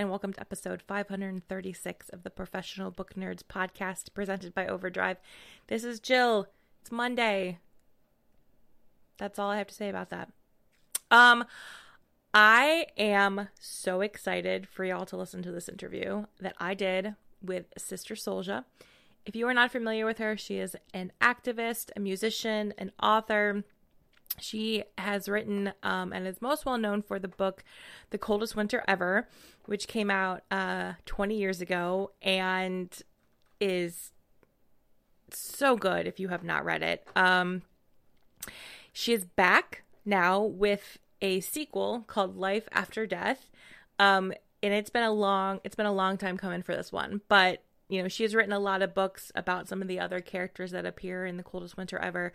and 0.00 0.08
welcome 0.08 0.32
to 0.32 0.40
episode 0.40 0.80
536 0.80 2.08
of 2.08 2.22
the 2.22 2.30
Professional 2.30 2.90
Book 2.90 3.12
Nerds 3.18 3.42
podcast 3.42 4.14
presented 4.14 4.54
by 4.54 4.66
Overdrive. 4.66 5.18
This 5.66 5.84
is 5.84 6.00
Jill. 6.00 6.46
It's 6.80 6.90
Monday. 6.90 7.58
That's 9.18 9.38
all 9.38 9.50
I 9.50 9.58
have 9.58 9.66
to 9.66 9.74
say 9.74 9.90
about 9.90 10.08
that. 10.08 10.32
Um, 11.10 11.44
I 12.32 12.86
am 12.96 13.48
so 13.60 14.00
excited 14.00 14.66
for 14.66 14.86
y'all 14.86 15.04
to 15.04 15.18
listen 15.18 15.42
to 15.42 15.52
this 15.52 15.68
interview 15.68 16.24
that 16.40 16.56
I 16.58 16.72
did 16.72 17.14
with 17.42 17.66
Sister 17.76 18.14
Souljah. 18.14 18.64
If 19.26 19.36
you 19.36 19.46
are 19.48 19.54
not 19.54 19.70
familiar 19.70 20.06
with 20.06 20.16
her, 20.16 20.34
she 20.34 20.56
is 20.56 20.78
an 20.94 21.12
activist, 21.20 21.90
a 21.94 22.00
musician, 22.00 22.72
an 22.78 22.90
author. 23.02 23.64
She 24.38 24.84
has 24.96 25.28
written 25.28 25.72
um, 25.82 26.12
and 26.12 26.26
is 26.26 26.40
most 26.40 26.64
well 26.64 26.78
known 26.78 27.02
for 27.02 27.18
the 27.18 27.28
book 27.28 27.62
The 28.10 28.18
Coldest 28.18 28.56
Winter 28.56 28.82
Ever, 28.88 29.28
which 29.70 29.86
came 29.86 30.10
out 30.10 30.42
uh, 30.50 30.94
20 31.06 31.36
years 31.36 31.60
ago 31.60 32.10
and 32.22 33.02
is 33.60 34.10
so 35.30 35.76
good 35.76 36.08
if 36.08 36.18
you 36.18 36.26
have 36.26 36.42
not 36.42 36.64
read 36.64 36.82
it. 36.82 37.06
Um, 37.14 37.62
she 38.92 39.12
is 39.12 39.24
back 39.24 39.84
now 40.04 40.42
with 40.42 40.98
a 41.22 41.38
sequel 41.38 42.02
called 42.08 42.36
Life 42.36 42.68
After 42.72 43.06
Death. 43.06 43.48
Um, 44.00 44.32
and 44.60 44.74
it's 44.74 44.90
been 44.90 45.04
a 45.04 45.12
long 45.12 45.60
it's 45.62 45.76
been 45.76 45.86
a 45.86 45.92
long 45.92 46.18
time 46.18 46.36
coming 46.36 46.62
for 46.62 46.74
this 46.74 46.90
one, 46.90 47.20
but 47.28 47.62
you 47.88 48.02
know, 48.02 48.08
she 48.08 48.24
has 48.24 48.34
written 48.34 48.52
a 48.52 48.58
lot 48.58 48.82
of 48.82 48.92
books 48.92 49.30
about 49.36 49.68
some 49.68 49.80
of 49.80 49.86
the 49.86 50.00
other 50.00 50.18
characters 50.18 50.72
that 50.72 50.84
appear 50.84 51.24
in 51.24 51.36
The 51.36 51.44
Coldest 51.44 51.76
Winter 51.76 51.96
Ever. 52.00 52.32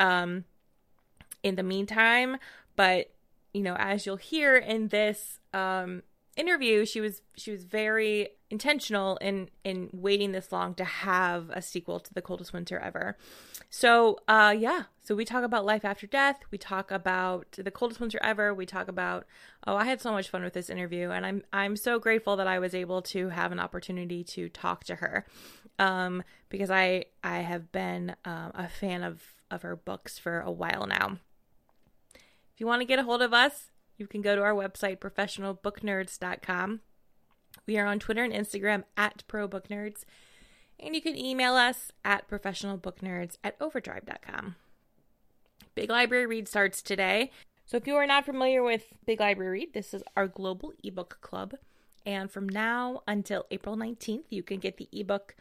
Um 0.00 0.42
in 1.44 1.54
the 1.54 1.62
meantime, 1.62 2.38
but 2.74 3.12
you 3.54 3.62
know, 3.62 3.76
as 3.78 4.04
you'll 4.04 4.16
hear 4.16 4.56
in 4.56 4.88
this 4.88 5.38
um 5.54 6.02
interview, 6.36 6.84
she 6.84 7.00
was 7.00 7.22
she 7.36 7.50
was 7.50 7.64
very 7.64 8.28
intentional 8.50 9.16
in 9.16 9.48
in 9.64 9.88
waiting 9.92 10.32
this 10.32 10.52
long 10.52 10.74
to 10.74 10.84
have 10.84 11.50
a 11.50 11.60
sequel 11.60 11.98
to 11.98 12.14
the 12.14 12.22
coldest 12.22 12.52
winter 12.52 12.78
ever. 12.78 13.16
So, 13.70 14.18
uh 14.28 14.54
yeah, 14.56 14.84
so 15.02 15.14
we 15.14 15.24
talk 15.24 15.42
about 15.42 15.64
life 15.64 15.84
after 15.84 16.06
death, 16.06 16.40
we 16.50 16.58
talk 16.58 16.90
about 16.90 17.52
the 17.52 17.70
coldest 17.70 18.00
winter 18.00 18.20
ever, 18.22 18.54
we 18.54 18.66
talk 18.66 18.88
about 18.88 19.26
oh, 19.66 19.76
I 19.76 19.84
had 19.84 20.00
so 20.00 20.12
much 20.12 20.28
fun 20.28 20.44
with 20.44 20.52
this 20.52 20.70
interview 20.70 21.10
and 21.10 21.26
I'm 21.26 21.42
I'm 21.52 21.76
so 21.76 21.98
grateful 21.98 22.36
that 22.36 22.46
I 22.46 22.58
was 22.58 22.74
able 22.74 23.02
to 23.02 23.30
have 23.30 23.50
an 23.50 23.58
opportunity 23.58 24.22
to 24.24 24.48
talk 24.48 24.84
to 24.84 24.96
her. 24.96 25.26
Um 25.78 26.22
because 26.48 26.70
I 26.70 27.06
I 27.24 27.38
have 27.38 27.72
been 27.72 28.14
um, 28.24 28.52
a 28.54 28.68
fan 28.68 29.02
of 29.02 29.22
of 29.50 29.62
her 29.62 29.76
books 29.76 30.18
for 30.18 30.40
a 30.40 30.50
while 30.50 30.86
now. 30.86 31.18
If 32.54 32.60
you 32.60 32.66
want 32.66 32.80
to 32.80 32.86
get 32.86 32.98
a 32.98 33.02
hold 33.02 33.22
of 33.22 33.34
us, 33.34 33.70
you 33.96 34.06
can 34.06 34.22
go 34.22 34.36
to 34.36 34.42
our 34.42 34.54
website, 34.54 34.98
professionalbooknerds.com. 34.98 36.80
We 37.66 37.78
are 37.78 37.86
on 37.86 37.98
Twitter 37.98 38.22
and 38.22 38.32
Instagram 38.32 38.84
at 38.96 39.24
ProBookNerds. 39.28 40.04
And 40.78 40.94
you 40.94 41.00
can 41.00 41.16
email 41.16 41.54
us 41.54 41.90
at 42.04 42.28
professionalbooknerds 42.28 43.38
at 43.42 43.56
overdrive.com. 43.60 44.56
Big 45.74 45.90
Library 45.90 46.26
Read 46.26 46.48
starts 46.48 46.82
today. 46.82 47.30
So 47.64 47.76
if 47.76 47.86
you 47.86 47.96
are 47.96 48.06
not 48.06 48.26
familiar 48.26 48.62
with 48.62 48.84
Big 49.06 49.20
Library 49.20 49.50
Read, 49.50 49.74
this 49.74 49.94
is 49.94 50.02
our 50.16 50.28
global 50.28 50.72
ebook 50.84 51.18
club. 51.20 51.54
And 52.04 52.30
from 52.30 52.48
now 52.48 53.02
until 53.08 53.46
April 53.50 53.76
19th, 53.76 54.24
you 54.30 54.42
can 54.42 54.58
get 54.58 54.76
the 54.76 54.88
ebook 54.92 55.34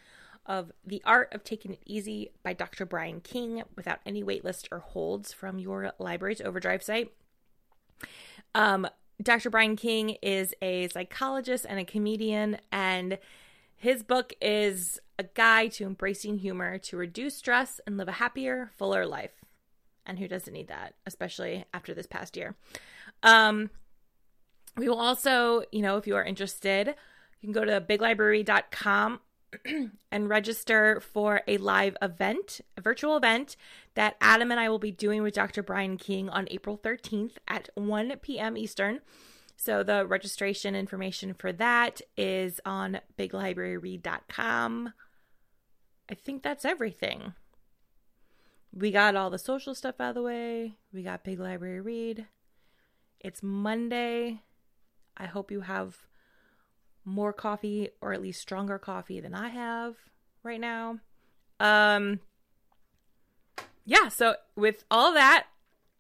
of 0.46 0.72
The 0.86 1.02
Art 1.06 1.34
of 1.34 1.44
Taking 1.44 1.74
It 1.74 1.84
Easy 1.86 2.32
by 2.44 2.54
Dr. 2.54 2.86
Brian 2.86 3.20
King 3.20 3.64
without 3.76 4.00
any 4.06 4.24
waitlist 4.24 4.68
or 4.72 4.80
holds 4.80 5.34
from 5.34 5.60
your 5.60 5.92
library's 6.00 6.42
Overdrive 6.42 6.84
site. 6.84 7.12
Um, 8.56 8.88
Dr. 9.22 9.50
Brian 9.50 9.76
King 9.76 10.12
is 10.22 10.56
a 10.62 10.88
psychologist 10.88 11.66
and 11.68 11.78
a 11.78 11.86
comedian, 11.86 12.58
and 12.72 13.20
his 13.76 14.02
book 14.02 14.34
is 14.42 15.00
a 15.20 15.24
guide 15.24 15.74
to 15.74 15.84
embracing 15.84 16.40
humor 16.40 16.78
to 16.80 16.98
reduce 16.98 17.36
stress 17.36 17.80
and 17.86 17.98
live 17.98 18.08
a 18.08 18.14
happier, 18.14 18.72
fuller 18.78 19.06
life. 19.06 19.44
And 20.06 20.20
who 20.20 20.28
doesn't 20.28 20.54
need 20.54 20.70
that, 20.70 20.94
especially 21.06 21.66
after 21.74 21.94
this 21.94 22.08
past 22.08 22.38
year? 22.38 22.56
Um, 23.24 23.70
we 24.78 24.88
will 24.88 25.00
also, 25.00 25.64
you 25.72 25.82
know, 25.82 25.98
if 25.98 26.08
you 26.08 26.16
are 26.16 26.24
interested, 26.24 26.88
you 27.42 27.48
can 27.48 27.52
go 27.52 27.66
to 27.66 27.82
biglibrary.com 27.82 29.20
and 30.12 30.30
register 30.30 31.00
for 31.00 31.42
a 31.48 31.58
live 31.58 31.98
event, 32.02 32.62
a 32.78 32.82
virtual 32.82 33.18
event 33.18 33.56
that 33.96 34.18
Adam 34.20 34.52
and 34.52 34.60
I 34.60 34.70
will 34.70 34.80
be 34.80 34.92
doing 34.92 35.24
with 35.24 35.34
Dr. 35.34 35.64
Brian 35.64 35.98
King 35.98 36.30
on 36.30 36.48
April 36.52 36.78
13th 36.78 37.34
at 37.48 37.70
1 37.76 38.14
p.m. 38.22 38.58
Eastern. 38.58 39.02
So 39.58 39.84
the 39.84 40.06
registration 40.06 40.76
information 40.76 41.34
for 41.34 41.52
that 41.54 42.02
is 42.18 42.60
on 42.66 43.00
biglibraryread.com. 43.18 44.94
I 46.10 46.14
think 46.14 46.44
that's 46.44 46.66
everything. 46.66 47.34
We 48.74 48.92
got 48.92 49.16
all 49.16 49.30
the 49.30 49.40
social 49.40 49.74
stuff 49.74 49.96
out 50.00 50.10
of 50.10 50.16
the 50.16 50.22
way. 50.22 50.76
We 50.94 51.04
got 51.04 51.24
Big 51.24 51.40
Library 51.40 51.80
Read. 51.80 52.28
It's 53.22 53.42
Monday. 53.42 54.42
I 55.18 55.26
hope 55.26 55.50
you 55.50 55.62
have 55.62 56.06
more 57.06 57.32
coffee 57.32 57.90
or 58.02 58.14
at 58.14 58.22
least 58.22 58.42
stronger 58.42 58.78
coffee 58.80 59.20
than 59.20 59.34
I 59.34 59.50
have 59.50 59.96
right 60.44 60.60
now. 60.60 61.00
Um 61.60 62.20
yeah, 63.86 64.10
so 64.10 64.36
with 64.56 64.84
all 64.90 65.14
that, 65.14 65.46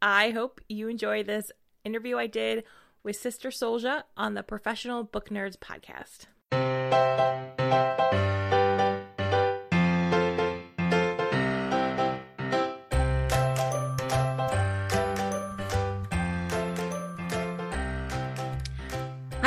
I 0.01 0.31
hope 0.31 0.59
you 0.67 0.87
enjoy 0.87 1.23
this 1.23 1.51
interview 1.83 2.17
I 2.17 2.27
did 2.27 2.63
with 3.03 3.15
Sister 3.15 3.49
Souljah 3.49 4.03
on 4.17 4.33
the 4.33 4.43
Professional 4.43 5.03
Book 5.03 5.29
Nerds 5.29 5.55
podcast. 5.57 6.25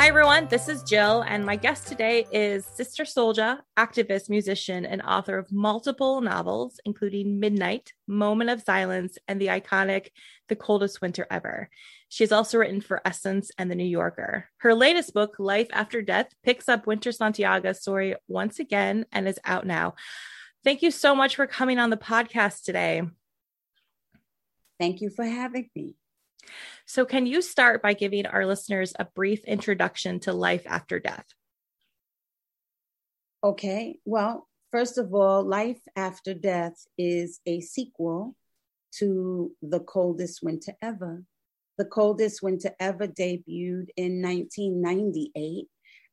Everyone. 0.09 0.47
This 0.47 0.67
is 0.67 0.81
Jill, 0.81 1.21
and 1.21 1.45
my 1.45 1.55
guest 1.55 1.87
today 1.87 2.25
is 2.31 2.65
Sister 2.65 3.03
Souljah, 3.03 3.59
activist, 3.77 4.27
musician, 4.27 4.83
and 4.83 5.03
author 5.03 5.37
of 5.37 5.51
multiple 5.51 6.19
novels, 6.19 6.79
including 6.83 7.39
Midnight, 7.39 7.93
Moment 8.07 8.49
of 8.49 8.63
Silence, 8.63 9.19
and 9.27 9.39
the 9.39 9.49
iconic 9.49 10.07
The 10.47 10.55
Coldest 10.55 10.99
Winter 10.99 11.27
Ever. 11.29 11.69
She 12.09 12.23
has 12.23 12.31
also 12.31 12.57
written 12.57 12.81
for 12.81 13.03
Essence 13.05 13.51
and 13.59 13.69
The 13.69 13.75
New 13.75 13.85
Yorker. 13.85 14.49
Her 14.57 14.73
latest 14.73 15.13
book, 15.13 15.35
Life 15.37 15.67
After 15.71 16.01
Death, 16.01 16.29
picks 16.43 16.67
up 16.67 16.87
Winter 16.87 17.11
Santiaga's 17.11 17.79
story 17.79 18.15
once 18.27 18.57
again 18.57 19.05
and 19.11 19.27
is 19.27 19.39
out 19.45 19.67
now. 19.67 19.93
Thank 20.63 20.81
you 20.81 20.89
so 20.89 21.13
much 21.13 21.35
for 21.35 21.45
coming 21.45 21.77
on 21.77 21.91
the 21.91 21.97
podcast 21.97 22.63
today. 22.63 23.03
Thank 24.79 25.01
you 25.01 25.11
for 25.11 25.23
having 25.23 25.69
me. 25.75 25.97
So, 26.89 27.05
can 27.05 27.27
you 27.27 27.43
start 27.43 27.83
by 27.83 27.93
giving 27.93 28.25
our 28.25 28.47
listeners 28.47 28.93
a 28.97 29.05
brief 29.05 29.45
introduction 29.45 30.19
to 30.21 30.33
life 30.33 30.63
after 30.65 30.99
death? 30.99 31.27
Okay. 33.43 33.99
Well, 34.05 34.47
first 34.71 34.97
of 34.97 35.13
all, 35.13 35.43
Life 35.43 35.81
After 35.95 36.33
Death 36.33 36.73
is 36.97 37.41
a 37.45 37.61
sequel 37.61 38.35
to 38.95 39.51
The 39.61 39.81
Coldest 39.81 40.41
Winter 40.41 40.73
Ever. 40.81 41.23
The 41.77 41.85
Coldest 41.85 42.41
Winter 42.41 42.71
Ever 42.79 43.07
debuted 43.07 43.89
in 43.95 44.23
1998, 44.23 45.67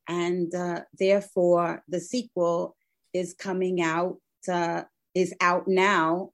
and 0.07 0.53
uh, 0.53 0.81
therefore 0.93 1.81
the 1.87 1.99
sequel 1.99 2.75
is 3.15 3.33
coming 3.33 3.81
out, 3.81 4.17
uh, 4.47 4.83
is 5.15 5.33
out 5.41 5.67
now, 5.67 6.33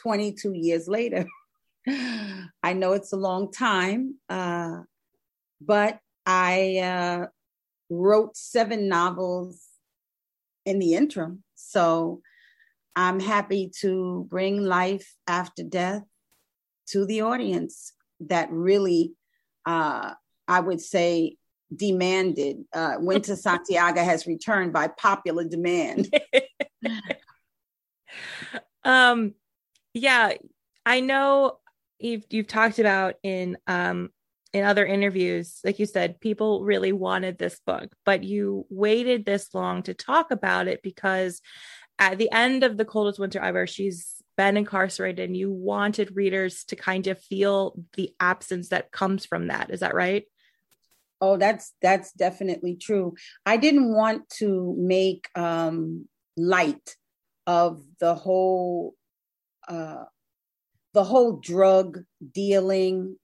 22 0.00 0.54
years 0.54 0.88
later. 0.88 1.26
I 1.88 2.72
know 2.74 2.92
it's 2.92 3.12
a 3.12 3.16
long 3.16 3.50
time, 3.50 4.16
uh, 4.28 4.80
but 5.60 5.98
I 6.24 6.78
uh, 6.78 7.26
wrote 7.90 8.36
seven 8.36 8.88
novels 8.88 9.60
in 10.64 10.78
the 10.78 10.94
interim. 10.94 11.42
So 11.54 12.20
I'm 12.94 13.20
happy 13.20 13.70
to 13.80 14.26
bring 14.28 14.62
life 14.62 15.14
after 15.26 15.62
death 15.62 16.02
to 16.88 17.06
the 17.06 17.22
audience 17.22 17.92
that 18.20 18.50
really, 18.50 19.14
uh, 19.66 20.12
I 20.46 20.60
would 20.60 20.80
say, 20.80 21.36
demanded. 21.74 22.64
Uh, 22.72 22.96
Winter 22.98 23.32
Santiaga 23.36 24.04
has 24.04 24.26
returned 24.26 24.72
by 24.72 24.88
popular 24.88 25.44
demand. 25.44 26.14
um, 28.84 29.34
yeah, 29.94 30.32
I 30.84 31.00
know 31.00 31.58
you've 32.02 32.24
you've 32.30 32.46
talked 32.46 32.78
about 32.78 33.14
in 33.22 33.56
um 33.66 34.10
in 34.52 34.64
other 34.64 34.84
interviews, 34.84 35.60
like 35.64 35.78
you 35.78 35.86
said, 35.86 36.20
people 36.20 36.62
really 36.62 36.92
wanted 36.92 37.38
this 37.38 37.58
book, 37.66 37.90
but 38.04 38.22
you 38.22 38.66
waited 38.68 39.24
this 39.24 39.54
long 39.54 39.82
to 39.84 39.94
talk 39.94 40.30
about 40.30 40.68
it 40.68 40.82
because 40.82 41.40
at 41.98 42.18
the 42.18 42.30
end 42.30 42.62
of 42.62 42.76
the 42.76 42.84
coldest 42.84 43.18
winter 43.18 43.40
ever, 43.40 43.66
she's 43.66 44.22
been 44.36 44.56
incarcerated 44.56 45.26
and 45.26 45.36
you 45.36 45.50
wanted 45.50 46.16
readers 46.16 46.64
to 46.64 46.76
kind 46.76 47.06
of 47.06 47.18
feel 47.18 47.78
the 47.96 48.14
absence 48.20 48.68
that 48.68 48.92
comes 48.92 49.24
from 49.24 49.48
that. 49.48 49.70
Is 49.70 49.80
that 49.80 49.94
right? 49.94 50.24
Oh, 51.20 51.36
that's 51.36 51.72
that's 51.80 52.12
definitely 52.12 52.76
true. 52.76 53.14
I 53.46 53.56
didn't 53.56 53.94
want 53.94 54.28
to 54.40 54.74
make 54.76 55.28
um, 55.34 56.08
light 56.36 56.96
of 57.46 57.82
the 58.00 58.14
whole 58.14 58.94
uh, 59.68 60.04
the 60.94 61.04
whole 61.04 61.32
drug 61.32 62.00
dealing, 62.32 63.16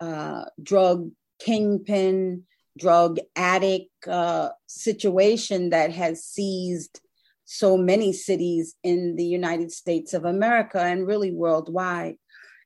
uh, 0.00 0.44
drug 0.62 1.10
kingpin, 1.40 2.44
drug 2.78 3.18
addict 3.36 3.90
uh, 4.06 4.50
situation 4.66 5.70
that 5.70 5.92
has 5.92 6.24
seized 6.24 7.00
so 7.44 7.76
many 7.76 8.12
cities 8.12 8.74
in 8.82 9.16
the 9.16 9.24
United 9.24 9.72
States 9.72 10.12
of 10.14 10.24
America 10.24 10.80
and 10.80 11.06
really 11.06 11.32
worldwide. 11.32 12.16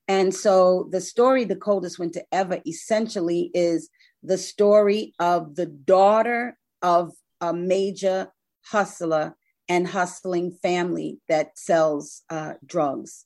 And 0.09 0.35
so 0.35 0.89
the 0.91 1.01
story, 1.01 1.45
The 1.45 1.57
Coldest 1.57 1.99
Winter 1.99 2.23
Ever, 2.33 2.59
essentially 2.67 3.51
is 3.55 3.89
the 4.23 4.39
story 4.39 5.15
of 5.19 5.55
the 5.55 5.67
daughter 5.67 6.59
of 6.83 7.13
a 7.41 7.55
major 7.55 8.33
hustler 8.67 9.37
and 9.69 9.87
hustling 9.87 10.53
family 10.63 11.19
that 11.29 11.57
sells 11.57 12.23
uh, 12.29 12.55
drugs. 12.67 13.25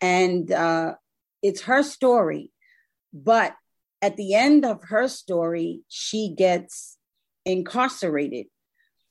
And 0.00 0.50
uh, 0.50 0.94
it's 1.42 1.62
her 1.62 1.82
story. 1.82 2.50
But 3.12 3.54
at 4.02 4.16
the 4.16 4.34
end 4.34 4.64
of 4.64 4.82
her 4.84 5.08
story, 5.08 5.82
she 5.88 6.34
gets 6.36 6.98
incarcerated 7.44 8.46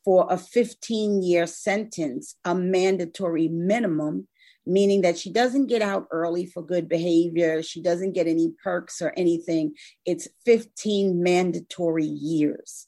for 0.04 0.28
a 0.30 0.38
15 0.38 1.22
year 1.22 1.48
sentence, 1.48 2.36
a 2.44 2.54
mandatory 2.54 3.48
minimum, 3.48 4.28
meaning 4.66 5.02
that 5.02 5.18
she 5.18 5.32
doesn't 5.32 5.68
get 5.68 5.82
out 5.82 6.08
early 6.12 6.46
for 6.46 6.62
good 6.62 6.88
behavior. 6.88 7.64
She 7.64 7.82
doesn't 7.82 8.14
get 8.14 8.28
any 8.28 8.54
perks 8.64 9.02
or 9.02 9.14
anything. 9.16 9.76
It's 10.06 10.28
15 10.46 11.22
mandatory 11.22 12.06
years. 12.06 12.88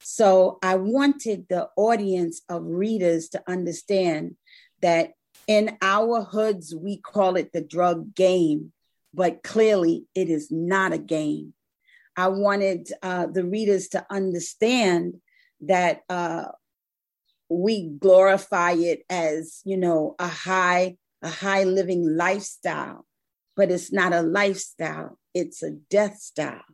So 0.00 0.58
I 0.62 0.76
wanted 0.76 1.46
the 1.48 1.68
audience 1.76 2.42
of 2.48 2.62
readers 2.64 3.28
to 3.30 3.42
understand 3.48 4.36
that 4.82 5.12
in 5.46 5.76
our 5.80 6.22
hoods, 6.22 6.74
we 6.74 6.98
call 6.98 7.36
it 7.36 7.52
the 7.52 7.60
drug 7.60 8.14
game, 8.14 8.72
but 9.14 9.42
clearly 9.42 10.06
it 10.14 10.28
is 10.28 10.50
not 10.50 10.92
a 10.92 10.98
game. 10.98 11.54
I 12.16 12.28
wanted 12.28 12.90
uh, 13.02 13.26
the 13.26 13.44
readers 13.44 13.88
to 13.88 14.06
understand 14.10 15.16
that 15.60 16.00
uh, 16.08 16.46
we 17.48 17.88
glorify 17.88 18.72
it 18.72 19.02
as 19.08 19.60
you 19.64 19.76
know 19.76 20.14
a 20.18 20.28
high 20.28 20.96
a 21.22 21.28
high 21.28 21.64
living 21.64 22.16
lifestyle 22.16 23.06
but 23.56 23.70
it's 23.70 23.92
not 23.92 24.12
a 24.12 24.22
lifestyle 24.22 25.18
it's 25.34 25.62
a 25.62 25.70
death 25.70 26.18
style 26.18 26.64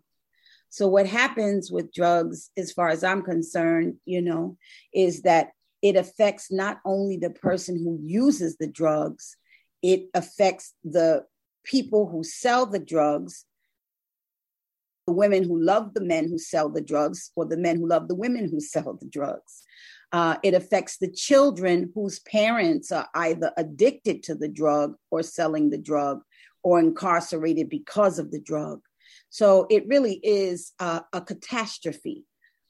so 0.71 0.89
what 0.89 1.07
happens 1.07 1.71
with 1.71 1.93
drugs 1.93 2.51
as 2.57 2.73
far 2.73 2.89
as 2.89 3.05
i'm 3.05 3.23
concerned 3.23 3.97
you 4.05 4.23
know 4.23 4.57
is 4.95 5.23
that 5.23 5.51
it 5.83 5.97
affects 5.97 6.51
not 6.51 6.79
only 6.85 7.17
the 7.17 7.31
person 7.31 7.77
who 7.77 7.99
uses 8.03 8.57
the 8.57 8.67
drugs 8.67 9.37
it 9.83 10.09
affects 10.15 10.75
the 10.85 11.25
people 11.65 12.09
who 12.09 12.23
sell 12.23 12.67
the 12.67 12.79
drugs 12.79 13.45
the 15.07 15.13
women 15.13 15.45
who 15.45 15.61
love 15.61 15.95
the 15.95 16.01
men 16.01 16.29
who 16.29 16.39
sell 16.39 16.69
the 16.69 16.81
drugs 16.81 17.31
or 17.37 17.45
the 17.45 17.57
men 17.57 17.77
who 17.79 17.89
love 17.89 18.09
the 18.09 18.15
women 18.15 18.49
who 18.49 18.61
sell 18.75 18.97
the 19.01 19.09
drugs. 19.09 19.63
Uh, 20.13 20.37
it 20.43 20.53
affects 20.53 20.99
the 20.99 21.11
children 21.11 21.91
whose 21.95 22.21
parents 22.21 22.93
are 22.93 23.09
either 23.15 23.51
addicted 23.57 24.23
to 24.23 24.35
the 24.35 24.49
drug 24.49 24.95
or 25.11 25.23
selling 25.23 25.71
the 25.71 25.79
drug 25.79 26.21
or 26.63 26.79
incarcerated 26.79 27.69
because 27.71 28.19
of 28.19 28.31
the 28.31 28.41
drug. 28.41 28.81
So 29.31 29.67
it 29.71 29.89
really 29.89 30.21
is 30.23 30.73
a, 30.79 31.03
a 31.15 31.23
catastrophe. 31.23 32.25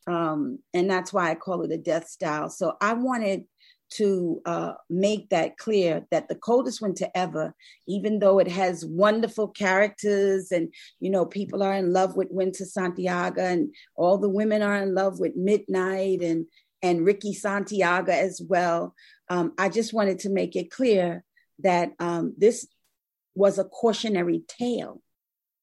Um, 0.06 0.58
and 0.74 0.90
that's 0.90 1.12
why 1.12 1.30
I 1.30 1.34
call 1.34 1.62
it 1.62 1.72
a 1.72 1.78
death 1.78 2.08
style. 2.08 2.48
So 2.48 2.74
I 2.80 2.94
wanted 2.94 3.44
to 3.94 4.40
uh, 4.46 4.72
make 4.88 5.28
that 5.28 5.58
clear 5.58 6.06
that 6.10 6.28
the 6.28 6.34
coldest 6.34 6.80
winter 6.80 7.08
ever, 7.14 7.54
even 7.86 8.18
though 8.18 8.38
it 8.38 8.48
has 8.48 8.86
wonderful 8.86 9.48
characters 9.48 10.50
and 10.50 10.72
you 10.98 11.10
know 11.10 11.26
people 11.26 11.62
are 11.62 11.74
in 11.74 11.92
love 11.92 12.16
with 12.16 12.28
Winter 12.30 12.64
Santiaga 12.64 13.38
and 13.38 13.74
all 13.94 14.18
the 14.18 14.28
women 14.28 14.62
are 14.62 14.76
in 14.76 14.94
love 14.94 15.20
with 15.20 15.36
Midnight 15.36 16.22
and 16.22 16.46
and 16.80 17.04
Ricky 17.04 17.34
Santiaga 17.34 18.08
as 18.08 18.40
well. 18.44 18.94
Um, 19.28 19.52
I 19.58 19.68
just 19.68 19.92
wanted 19.92 20.20
to 20.20 20.30
make 20.30 20.56
it 20.56 20.70
clear 20.70 21.22
that 21.60 21.92
um, 22.00 22.34
this 22.36 22.66
was 23.34 23.58
a 23.58 23.64
cautionary 23.64 24.42
tale, 24.48 25.02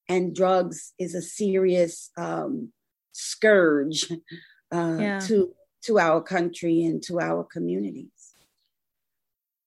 and 0.08 0.36
drugs 0.36 0.94
is 1.00 1.16
a 1.16 1.22
serious 1.22 2.12
um, 2.16 2.72
scourge 3.20 4.12
uh, 4.74 4.98
yeah. 5.00 5.20
to 5.20 5.54
to 5.84 6.00
our 6.00 6.22
country 6.22 6.84
and 6.84 7.02
to 7.04 7.20
our 7.20 7.44
communities. 7.44 8.34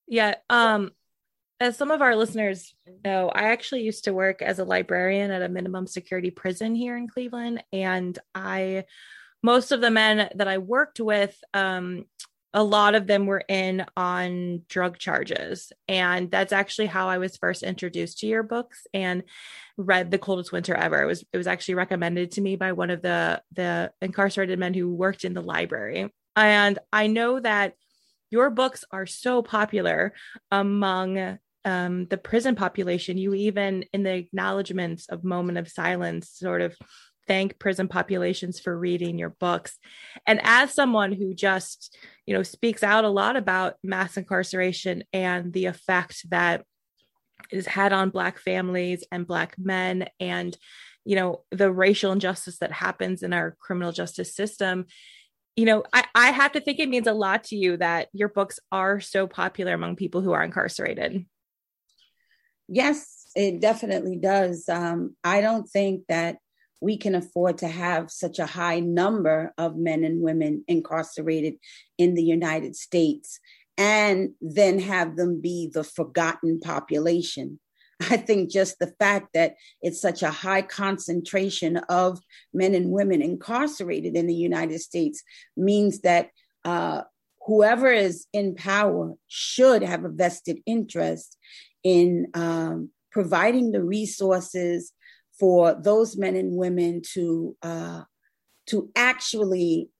Yeah. 0.07 0.35
Um, 0.51 0.91
as 1.59 1.77
some 1.77 1.91
of 1.91 2.03
our 2.03 2.17
listeners 2.17 2.75
know, 3.05 3.29
I 3.29 3.45
actually 3.45 3.83
used 3.83 4.05
to 4.05 4.13
work 4.13 4.43
as 4.43 4.59
a 4.59 4.65
librarian 4.65 5.31
at 5.31 5.43
a 5.43 5.49
minimum 5.49 5.87
security 5.87 6.31
prison 6.31 6.75
here 6.75 6.97
in 6.97 7.09
Cleveland. 7.09 7.63
And 7.73 8.19
I, 8.35 8.85
most 9.43 9.73
of 9.73 9.81
the 9.81 9.91
men 9.91 10.29
that 10.35 10.49
I 10.49 10.59
worked 10.59 11.01
with, 11.01 11.35
um, 11.55 12.05
a 12.55 12.63
lot 12.63 12.95
of 12.95 13.07
them 13.07 13.27
were 13.27 13.43
in 13.49 13.85
on 13.97 14.63
drug 14.69 14.99
charges. 14.99 15.73
And 15.89 16.31
that's 16.31 16.53
actually 16.53 16.87
how 16.87 17.09
I 17.09 17.19
was 17.19 17.37
first 17.37 17.63
introduced 17.63 18.19
to 18.19 18.27
your 18.27 18.43
books 18.43 18.87
and 18.93 19.23
read 19.77 20.11
The 20.11 20.19
Coldest 20.19 20.53
Winter 20.53 20.75
Ever. 20.75 21.03
It 21.03 21.07
was 21.07 21.25
it 21.33 21.37
was 21.37 21.47
actually 21.47 21.75
recommended 21.75 22.33
to 22.33 22.41
me 22.41 22.57
by 22.57 22.73
one 22.73 22.91
of 22.91 23.03
the 23.03 23.43
the 23.53 23.93
incarcerated 24.03 24.59
men 24.59 24.75
who 24.75 24.93
worked 24.93 25.25
in 25.25 25.35
the 25.35 25.43
library. 25.43 26.13
And 26.37 26.79
I 26.93 27.07
know 27.07 27.41
that 27.41 27.75
your 28.31 28.51
books 28.51 28.85
are 28.91 29.07
so 29.07 29.43
popular 29.43 30.15
among 30.51 31.39
um, 31.65 32.07
the 32.07 32.17
prison 32.17 32.55
population. 32.55 33.19
You 33.19 33.35
even, 33.35 33.85
in 33.93 34.03
the 34.03 34.15
acknowledgments 34.15 35.07
of 35.09 35.25
Moment 35.25 35.59
of 35.59 35.69
Silence, 35.69 36.31
sort 36.31 36.63
of 36.63 36.77
thank 37.27 37.59
prison 37.59 37.89
populations 37.89 38.61
for 38.61 38.77
reading 38.77 39.19
your 39.19 39.31
books. 39.31 39.79
And 40.27 40.41
as 40.43 40.73
someone 40.75 41.13
who 41.13 41.35
just, 41.35 41.97
you 42.27 42.35
know, 42.35 42.43
speaks 42.43 42.83
out 42.83 43.05
a 43.05 43.09
lot 43.09 43.37
about 43.37 43.77
mass 43.83 44.17
incarceration 44.17 45.05
and 45.13 45.53
the 45.53 45.67
effect 45.67 46.29
that 46.31 46.65
had 47.67 47.93
on 47.93 48.11
Black 48.11 48.39
families 48.39 49.05
and 49.13 49.27
Black 49.27 49.57
men 49.59 50.09
and, 50.21 50.57
you 51.05 51.17
know, 51.17 51.43
the 51.51 51.71
racial 51.71 52.13
injustice 52.13 52.59
that 52.59 52.73
happens 52.73 53.23
in 53.23 53.33
our 53.33 53.57
criminal 53.61 53.93
justice 53.93 54.35
system 54.35 54.87
you 55.57 55.67
know, 55.67 55.85
I, 55.93 56.05
I 56.15 56.31
have 56.31 56.53
to 56.53 56.61
think 56.61 56.79
it 56.79 56.89
means 56.89 57.07
a 57.07 57.13
lot 57.13 57.45
to 57.45 57.57
you 57.57 57.77
that 57.77 58.09
your 58.13 58.29
books 58.29 58.59
are 58.71 59.01
so 59.01 59.27
popular 59.27 59.75
among 59.75 59.97
people 59.97 60.23
who 60.23 60.33
are 60.33 60.43
incarcerated. 60.43 61.27
Yes, 62.69 63.31
it 63.35 63.61
definitely 63.61 64.17
does. 64.17 64.69
Um, 64.69 65.15
I 65.23 65.41
don't 65.41 65.69
think 65.69 66.05
that 66.09 66.39
we 66.83 66.97
can 66.97 67.15
afford 67.15 67.59
to 67.59 67.69
have 67.69 68.11
such 68.11 68.41
a 68.41 68.47
high 68.47 68.81
number 68.81 69.55
of 69.57 69.77
men 69.77 70.03
and 70.03 70.21
women 70.21 70.65
incarcerated 70.67 71.55
in 71.97 72.15
the 72.15 72.25
United 72.25 72.75
States 72.75 73.39
and 73.79 74.31
then 74.41 74.81
have 74.81 75.17
them 75.17 75.41
be 75.41 75.71
the 75.73 75.85
forgotten 75.85 76.59
population. 76.59 77.61
I 78.11 78.17
think 78.17 78.51
just 78.51 78.81
the 78.81 78.93
fact 78.99 79.29
that 79.35 79.55
it's 79.81 80.01
such 80.01 80.25
a 80.25 80.31
high 80.31 80.63
concentration 80.63 81.77
of 81.89 82.21
men 82.53 82.75
and 82.75 82.91
women 82.91 83.23
incarcerated 83.23 84.17
in 84.17 84.27
the 84.27 84.35
United 84.35 84.81
States 84.81 85.23
means 85.57 86.01
that 86.01 86.31
uh, 86.65 87.03
whoever 87.47 87.93
is 87.93 88.27
in 88.33 88.57
power 88.57 89.15
should 89.29 89.85
have 89.85 90.05
a 90.05 90.09
vested 90.09 90.59
interest 90.67 91.39
in 91.85 92.27
um, 92.35 92.91
providing 93.13 93.71
the 93.71 93.83
resources 93.85 94.93
for 95.43 95.75
those 95.75 96.17
men 96.17 96.37
and 96.37 96.57
women 96.57 97.03
to 97.15 97.57
uh, 97.65 98.03
to 98.69 98.89
actually 98.95 99.91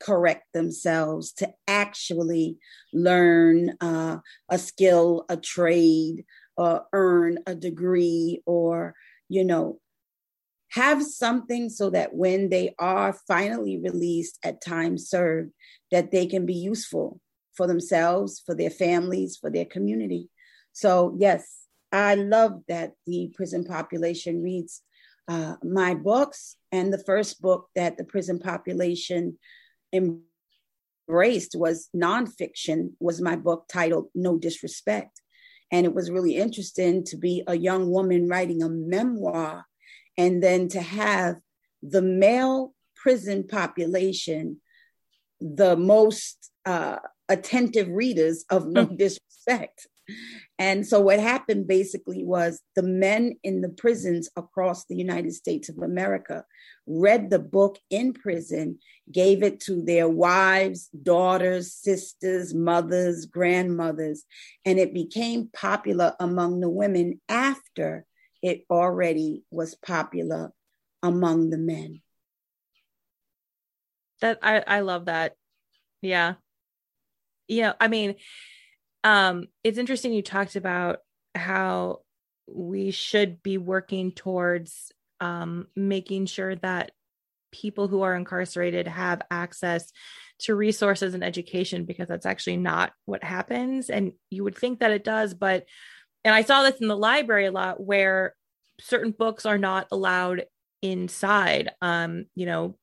correct 0.00 0.52
themselves, 0.52 1.32
to 1.32 1.48
actually 1.68 2.56
learn 2.92 3.76
uh, 3.80 4.16
a 4.48 4.58
skill, 4.58 5.24
a 5.28 5.36
trade, 5.36 6.24
uh, 6.58 6.80
earn 6.92 7.38
a 7.46 7.54
degree 7.54 8.42
or, 8.44 8.96
you 9.28 9.44
know, 9.44 9.78
have 10.70 11.00
something 11.04 11.68
so 11.70 11.90
that 11.90 12.12
when 12.12 12.48
they 12.48 12.74
are 12.80 13.16
finally 13.28 13.78
released 13.78 14.36
at 14.42 14.60
time 14.60 14.98
served, 14.98 15.52
that 15.92 16.10
they 16.10 16.26
can 16.26 16.44
be 16.44 16.54
useful 16.54 17.20
for 17.56 17.68
themselves, 17.68 18.42
for 18.44 18.56
their 18.56 18.70
families, 18.70 19.36
for 19.40 19.48
their 19.48 19.66
community. 19.66 20.28
So, 20.72 21.14
yes, 21.20 21.61
I 21.92 22.14
love 22.14 22.62
that 22.68 22.92
the 23.06 23.30
prison 23.34 23.64
population 23.64 24.42
reads 24.42 24.82
uh, 25.28 25.56
my 25.62 25.94
books. 25.94 26.56
And 26.72 26.92
the 26.92 27.02
first 27.04 27.40
book 27.40 27.68
that 27.74 27.96
the 27.96 28.04
prison 28.04 28.38
population 28.38 29.38
embraced 29.92 31.54
was 31.54 31.88
nonfiction, 31.94 32.92
was 32.98 33.20
my 33.20 33.36
book 33.36 33.66
titled 33.68 34.08
No 34.14 34.38
Disrespect. 34.38 35.20
And 35.70 35.86
it 35.86 35.94
was 35.94 36.10
really 36.10 36.36
interesting 36.36 37.04
to 37.04 37.16
be 37.16 37.42
a 37.46 37.56
young 37.56 37.90
woman 37.90 38.28
writing 38.28 38.62
a 38.62 38.68
memoir 38.68 39.64
and 40.18 40.42
then 40.42 40.68
to 40.68 40.80
have 40.80 41.36
the 41.82 42.02
male 42.02 42.74
prison 42.94 43.46
population 43.46 44.60
the 45.40 45.76
most 45.76 46.50
uh, 46.66 46.98
attentive 47.28 47.88
readers 47.88 48.44
of 48.50 48.68
no 48.68 48.84
hmm. 48.84 48.96
disrespect 48.96 49.88
and 50.58 50.86
so 50.86 51.00
what 51.00 51.20
happened 51.20 51.66
basically 51.66 52.24
was 52.24 52.60
the 52.74 52.82
men 52.82 53.36
in 53.42 53.60
the 53.60 53.68
prisons 53.68 54.28
across 54.36 54.84
the 54.86 54.96
united 54.96 55.32
states 55.32 55.68
of 55.68 55.78
america 55.78 56.44
read 56.86 57.30
the 57.30 57.38
book 57.38 57.78
in 57.90 58.12
prison 58.12 58.78
gave 59.10 59.42
it 59.42 59.60
to 59.60 59.82
their 59.82 60.08
wives 60.08 60.88
daughters 61.02 61.72
sisters 61.72 62.52
mothers 62.52 63.26
grandmothers 63.26 64.24
and 64.64 64.78
it 64.78 64.92
became 64.92 65.48
popular 65.52 66.14
among 66.18 66.60
the 66.60 66.70
women 66.70 67.20
after 67.28 68.04
it 68.42 68.64
already 68.68 69.44
was 69.50 69.76
popular 69.76 70.52
among 71.02 71.50
the 71.50 71.58
men. 71.58 72.02
That 74.20 74.38
I, 74.42 74.62
I 74.66 74.80
love 74.80 75.06
that. 75.06 75.34
Yeah. 76.00 76.34
Yeah. 77.48 77.72
I 77.80 77.88
mean, 77.88 78.16
um, 79.04 79.46
it's 79.64 79.78
interesting 79.78 80.12
you 80.12 80.22
talked 80.22 80.56
about 80.56 80.98
how 81.34 82.00
we 82.46 82.90
should 82.90 83.42
be 83.42 83.58
working 83.58 84.12
towards 84.12 84.92
um, 85.20 85.68
making 85.76 86.26
sure 86.26 86.56
that 86.56 86.92
people 87.52 87.86
who 87.86 88.02
are 88.02 88.14
incarcerated 88.14 88.88
have 88.88 89.22
access 89.30 89.92
to 90.38 90.54
resources 90.54 91.14
and 91.14 91.22
education 91.22 91.84
because 91.84 92.08
that's 92.08 92.26
actually 92.26 92.56
not 92.56 92.92
what 93.04 93.22
happens 93.22 93.90
and 93.90 94.12
you 94.30 94.42
would 94.42 94.56
think 94.56 94.80
that 94.80 94.90
it 94.90 95.04
does 95.04 95.34
but 95.34 95.66
and 96.24 96.34
I 96.34 96.42
saw 96.42 96.62
this 96.62 96.80
in 96.80 96.88
the 96.88 96.96
library 96.96 97.46
a 97.46 97.52
lot 97.52 97.80
where 97.84 98.34
certain 98.80 99.10
books 99.12 99.46
are 99.46 99.58
not 99.58 99.88
allowed 99.90 100.44
inside. 100.80 101.70
Um, 101.80 102.26
you 102.34 102.46
know, 102.46 102.76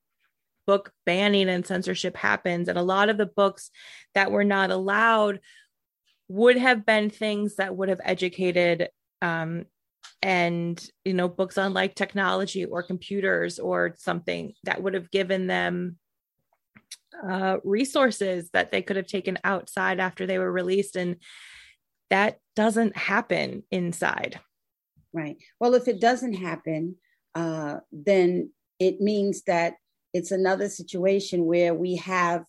book 0.68 0.92
banning 1.06 1.50
and 1.50 1.66
censorship 1.66 2.16
happens. 2.16 2.68
And 2.68 2.78
a 2.78 2.84
lot 2.84 3.10
of 3.10 3.18
the 3.18 3.26
books 3.26 3.72
that 4.14 4.32
were 4.32 4.44
not 4.44 4.72
allowed 4.72 5.40
would 6.30 6.58
have 6.58 6.86
been 6.86 7.10
things 7.10 7.56
that 7.56 7.76
would 7.76 7.90
have 7.90 8.00
educated 8.04 8.90
um, 9.22 9.66
and 10.22 10.90
you 11.04 11.14
know 11.14 11.28
books 11.28 11.58
on 11.58 11.74
like 11.74 11.96
technology 11.96 12.66
or 12.66 12.84
computers 12.84 13.60
or 13.60 13.96
something 13.98 14.54
that 14.64 14.82
would 14.82 14.94
have 14.94 15.12
given 15.12 15.48
them 15.48 15.98
uh, 17.28 17.58
resources 17.64 18.50
that 18.52 18.72
they 18.72 18.82
could 18.82 18.96
have 18.96 19.08
taken 19.08 19.38
outside 19.44 20.00
after 20.00 20.26
they 20.26 20.38
were 20.38 20.52
released 20.52 20.96
and 20.96 21.18
that 22.10 22.40
doesn't 22.56 22.96
happen 22.96 23.64
inside. 23.72 24.40
Right. 25.14 25.38
Well, 25.60 25.76
if 25.76 25.88
it 25.88 26.00
doesn't 26.00 26.34
happen, 26.34 26.96
uh, 27.36 27.78
then 27.92 28.52
it 28.80 29.02
means 29.02 29.44
that 29.44 29.76
it's 30.14 30.32
another 30.32 30.70
situation 30.70 31.46
where 31.46 31.74
we 31.74 31.98
have 31.98 32.46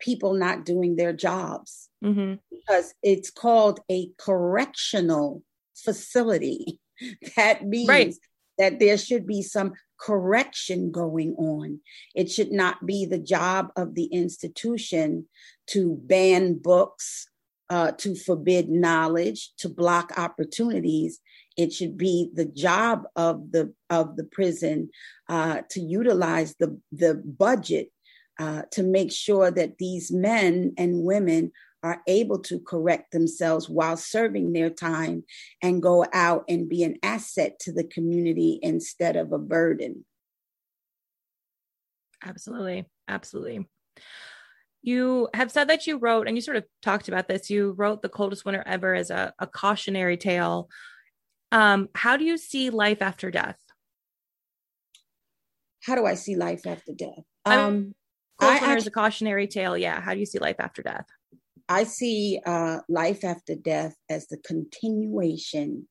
people 0.00 0.34
not 0.34 0.64
doing 0.64 0.96
their 0.96 1.12
jobs 1.12 1.89
mm-hmm. 2.02 2.34
because 2.50 2.94
it's 3.02 3.30
called 3.30 3.80
a 3.90 4.10
correctional 4.18 5.42
facility. 5.76 6.78
that 7.36 7.64
means 7.64 7.88
right. 7.88 8.14
that 8.58 8.78
there 8.78 8.98
should 8.98 9.26
be 9.26 9.42
some 9.42 9.72
correction 9.98 10.90
going 10.90 11.34
on. 11.36 11.80
It 12.14 12.30
should 12.30 12.52
not 12.52 12.86
be 12.86 13.06
the 13.06 13.18
job 13.18 13.68
of 13.76 13.94
the 13.94 14.06
institution 14.06 15.26
to 15.68 15.98
ban 16.04 16.54
books 16.54 17.28
uh, 17.68 17.92
to 17.92 18.16
forbid 18.16 18.68
knowledge, 18.68 19.52
to 19.58 19.68
block 19.68 20.12
opportunities. 20.16 21.20
It 21.56 21.72
should 21.72 21.96
be 21.96 22.30
the 22.34 22.46
job 22.46 23.04
of 23.14 23.52
the 23.52 23.72
of 23.88 24.16
the 24.16 24.24
prison 24.24 24.90
uh, 25.28 25.62
to 25.70 25.80
utilize 25.80 26.56
the 26.58 26.80
the 26.90 27.14
budget 27.14 27.90
uh, 28.38 28.62
to 28.72 28.82
make 28.82 29.12
sure 29.12 29.50
that 29.50 29.78
these 29.78 30.10
men 30.10 30.72
and 30.78 31.04
women 31.04 31.52
are 31.82 32.02
able 32.06 32.38
to 32.38 32.60
correct 32.60 33.12
themselves 33.12 33.68
while 33.68 33.96
serving 33.96 34.52
their 34.52 34.70
time 34.70 35.24
and 35.62 35.82
go 35.82 36.04
out 36.12 36.44
and 36.48 36.68
be 36.68 36.84
an 36.84 36.96
asset 37.02 37.58
to 37.60 37.72
the 37.72 37.84
community 37.84 38.58
instead 38.62 39.16
of 39.16 39.32
a 39.32 39.38
burden. 39.38 40.04
Absolutely. 42.22 42.86
Absolutely. 43.08 43.66
You 44.82 45.28
have 45.34 45.50
said 45.50 45.68
that 45.68 45.86
you 45.86 45.98
wrote, 45.98 46.26
and 46.26 46.36
you 46.36 46.40
sort 46.40 46.56
of 46.56 46.64
talked 46.82 47.08
about 47.08 47.28
this, 47.28 47.50
you 47.50 47.72
wrote 47.72 48.02
The 48.02 48.08
Coldest 48.08 48.44
Winter 48.44 48.62
Ever 48.64 48.94
as 48.94 49.10
a, 49.10 49.34
a 49.38 49.46
cautionary 49.46 50.16
tale. 50.16 50.68
Um, 51.52 51.88
how 51.94 52.16
do 52.16 52.24
you 52.24 52.38
see 52.38 52.70
life 52.70 53.02
after 53.02 53.30
death? 53.30 53.58
How 55.82 55.96
do 55.96 56.06
I 56.06 56.14
see 56.14 56.36
life 56.36 56.66
after 56.66 56.92
death? 56.92 57.24
Um, 57.44 57.94
Cold 58.40 58.60
Winter 58.60 58.76
is 58.76 58.86
a 58.86 58.90
cautionary 58.90 59.46
tale. 59.46 59.76
Yeah. 59.76 60.00
How 60.00 60.14
do 60.14 60.20
you 60.20 60.26
see 60.26 60.38
life 60.38 60.56
after 60.58 60.82
death? 60.82 61.06
I 61.70 61.84
see 61.84 62.38
uh, 62.44 62.80
life 62.88 63.24
after 63.24 63.54
death 63.54 63.96
as 64.10 64.26
the 64.26 64.36
continuation 64.38 65.88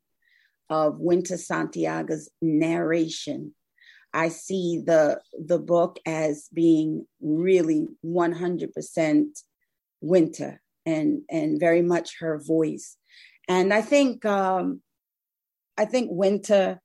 of 0.70 1.00
Winter 1.00 1.38
Santiaga's 1.38 2.30
narration 2.42 3.56
I 4.14 4.30
see 4.30 4.82
the 4.86 5.22
the 5.34 5.60
book 5.60 6.00
as 6.06 6.50
being 6.54 7.06
really 7.22 7.88
100% 8.06 9.26
Winter 10.02 10.62
and 10.86 11.22
and 11.30 11.60
very 11.60 11.82
much 11.82 12.20
her 12.20 12.40
voice. 12.40 12.98
And 13.48 13.74
I 13.74 13.82
think 13.82 14.26
um, 14.26 14.82
I 15.78 15.86
think 15.86 16.10
Winter 16.12 16.82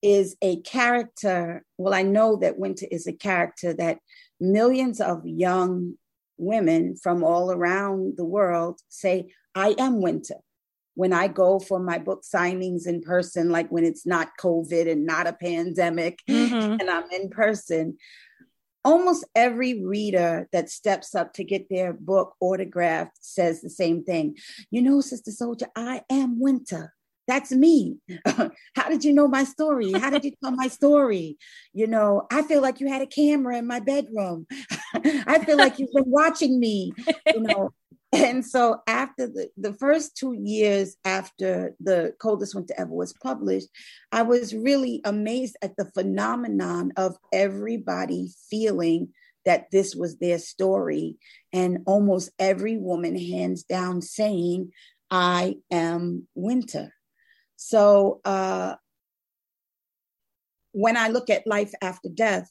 is 0.00 0.36
a 0.40 0.60
character. 0.62 1.64
Well, 1.76 1.94
I 1.94 2.02
know 2.02 2.36
that 2.36 2.58
Winter 2.58 2.86
is 2.90 3.06
a 3.06 3.12
character 3.12 3.74
that 3.74 3.98
millions 4.40 5.00
of 5.00 5.26
young 5.26 5.98
women 6.42 6.96
from 6.96 7.24
all 7.24 7.50
around 7.50 8.16
the 8.16 8.24
world 8.24 8.80
say, 8.88 9.32
I 9.54 9.74
am 9.78 10.02
Winter 10.02 10.36
when 10.94 11.12
I 11.12 11.28
go 11.28 11.58
for 11.58 11.78
my 11.78 11.98
book 11.98 12.22
signings 12.22 12.86
in 12.86 13.00
person, 13.00 13.50
like 13.50 13.70
when 13.70 13.84
it's 13.84 14.06
not 14.06 14.36
COVID 14.38 14.90
and 14.90 15.06
not 15.06 15.26
a 15.26 15.32
pandemic 15.32 16.18
mm-hmm. 16.28 16.80
and 16.80 16.90
I'm 16.90 17.10
in 17.10 17.30
person, 17.30 17.96
almost 18.84 19.24
every 19.34 19.82
reader 19.82 20.48
that 20.52 20.70
steps 20.70 21.14
up 21.14 21.32
to 21.34 21.44
get 21.44 21.68
their 21.70 21.92
book 21.92 22.34
autographed 22.40 23.16
says 23.20 23.60
the 23.60 23.70
same 23.70 24.04
thing. 24.04 24.36
You 24.70 24.82
know, 24.82 25.00
Sister 25.00 25.30
Souljah, 25.30 25.68
I 25.76 26.02
am 26.10 26.40
Winter. 26.40 26.92
That's 27.28 27.52
me. 27.52 27.98
How 28.26 28.88
did 28.88 29.04
you 29.04 29.12
know 29.12 29.28
my 29.28 29.44
story? 29.44 29.92
How 29.92 30.10
did 30.10 30.24
you 30.24 30.32
tell 30.42 30.50
my 30.50 30.66
story? 30.66 31.38
You 31.72 31.86
know, 31.86 32.26
I 32.30 32.42
feel 32.42 32.60
like 32.60 32.80
you 32.80 32.88
had 32.88 33.00
a 33.00 33.06
camera 33.06 33.56
in 33.58 33.66
my 33.66 33.78
bedroom. 33.80 34.46
I 34.94 35.42
feel 35.44 35.56
like 35.56 35.78
you've 35.78 35.92
been 35.92 36.10
watching 36.10 36.58
me. 36.58 36.92
You 37.26 37.40
know, 37.40 37.70
and 38.12 38.44
so 38.44 38.80
after 38.86 39.26
the, 39.26 39.48
the 39.56 39.72
first 39.74 40.16
two 40.16 40.32
years 40.32 40.96
after 41.04 41.74
the 41.80 42.14
coldest 42.20 42.54
winter 42.54 42.74
ever 42.76 42.92
was 42.92 43.14
published 43.14 43.68
i 44.12 44.20
was 44.20 44.52
really 44.52 45.00
amazed 45.06 45.56
at 45.62 45.74
the 45.78 45.90
phenomenon 45.94 46.92
of 46.98 47.16
everybody 47.32 48.28
feeling 48.50 49.08
that 49.44 49.70
this 49.70 49.94
was 49.94 50.18
their 50.18 50.38
story. 50.38 51.16
And 51.52 51.78
almost 51.86 52.30
every 52.38 52.76
woman 52.76 53.16
hands 53.18 53.64
down 53.64 54.02
saying 54.02 54.72
i 55.10 55.56
am 55.70 56.26
winter. 56.34 56.94
So 57.56 58.20
uh, 58.24 58.76
when 60.72 60.96
i 60.96 61.08
look 61.08 61.28
at 61.28 61.46
life 61.46 61.72
after 61.82 62.08
death 62.08 62.50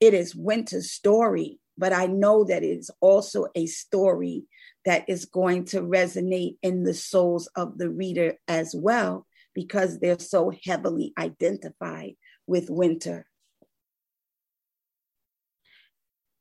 it 0.00 0.14
is 0.14 0.34
winter's 0.34 0.90
story 0.90 1.60
but 1.82 1.92
i 1.92 2.06
know 2.06 2.44
that 2.44 2.62
it 2.62 2.78
is 2.78 2.90
also 3.00 3.46
a 3.56 3.66
story 3.66 4.44
that 4.84 5.08
is 5.08 5.24
going 5.24 5.64
to 5.66 5.80
resonate 5.80 6.56
in 6.62 6.82
the 6.82 6.94
souls 6.94 7.48
of 7.54 7.78
the 7.78 7.88
reader 7.88 8.34
as 8.48 8.74
well, 8.74 9.26
because 9.54 9.98
they're 9.98 10.18
so 10.18 10.52
heavily 10.64 11.12
identified 11.18 12.14
with 12.46 12.70
winter. 12.70 13.26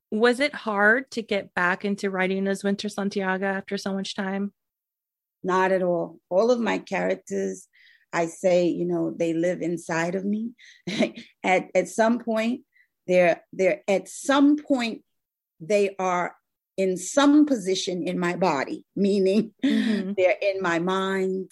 Was 0.09 0.39
it 0.39 0.53
hard 0.53 1.09
to 1.11 1.21
get 1.21 1.53
back 1.53 1.85
into 1.85 2.09
writing 2.09 2.47
as 2.47 2.63
Winter 2.63 2.89
Santiaga 2.89 3.43
after 3.43 3.77
so 3.77 3.93
much 3.93 4.15
time? 4.15 4.51
Not 5.43 5.71
at 5.71 5.83
all. 5.83 6.19
All 6.29 6.51
of 6.51 6.59
my 6.59 6.79
characters 6.79 7.67
I 8.13 8.25
say, 8.25 8.67
you 8.67 8.83
know, 8.83 9.15
they 9.17 9.33
live 9.33 9.61
inside 9.61 10.15
of 10.15 10.25
me. 10.25 10.51
at 11.43 11.67
at 11.73 11.87
some 11.87 12.19
point, 12.19 12.61
they're 13.07 13.41
they're 13.53 13.83
at 13.87 14.09
some 14.09 14.57
point 14.57 15.03
they 15.61 15.95
are 15.99 16.35
in 16.75 16.97
some 16.97 17.45
position 17.45 18.03
in 18.03 18.17
my 18.19 18.35
body, 18.35 18.83
meaning 18.95 19.53
mm-hmm. 19.63 20.13
they're 20.17 20.37
in 20.41 20.61
my 20.61 20.79
mind 20.79 21.51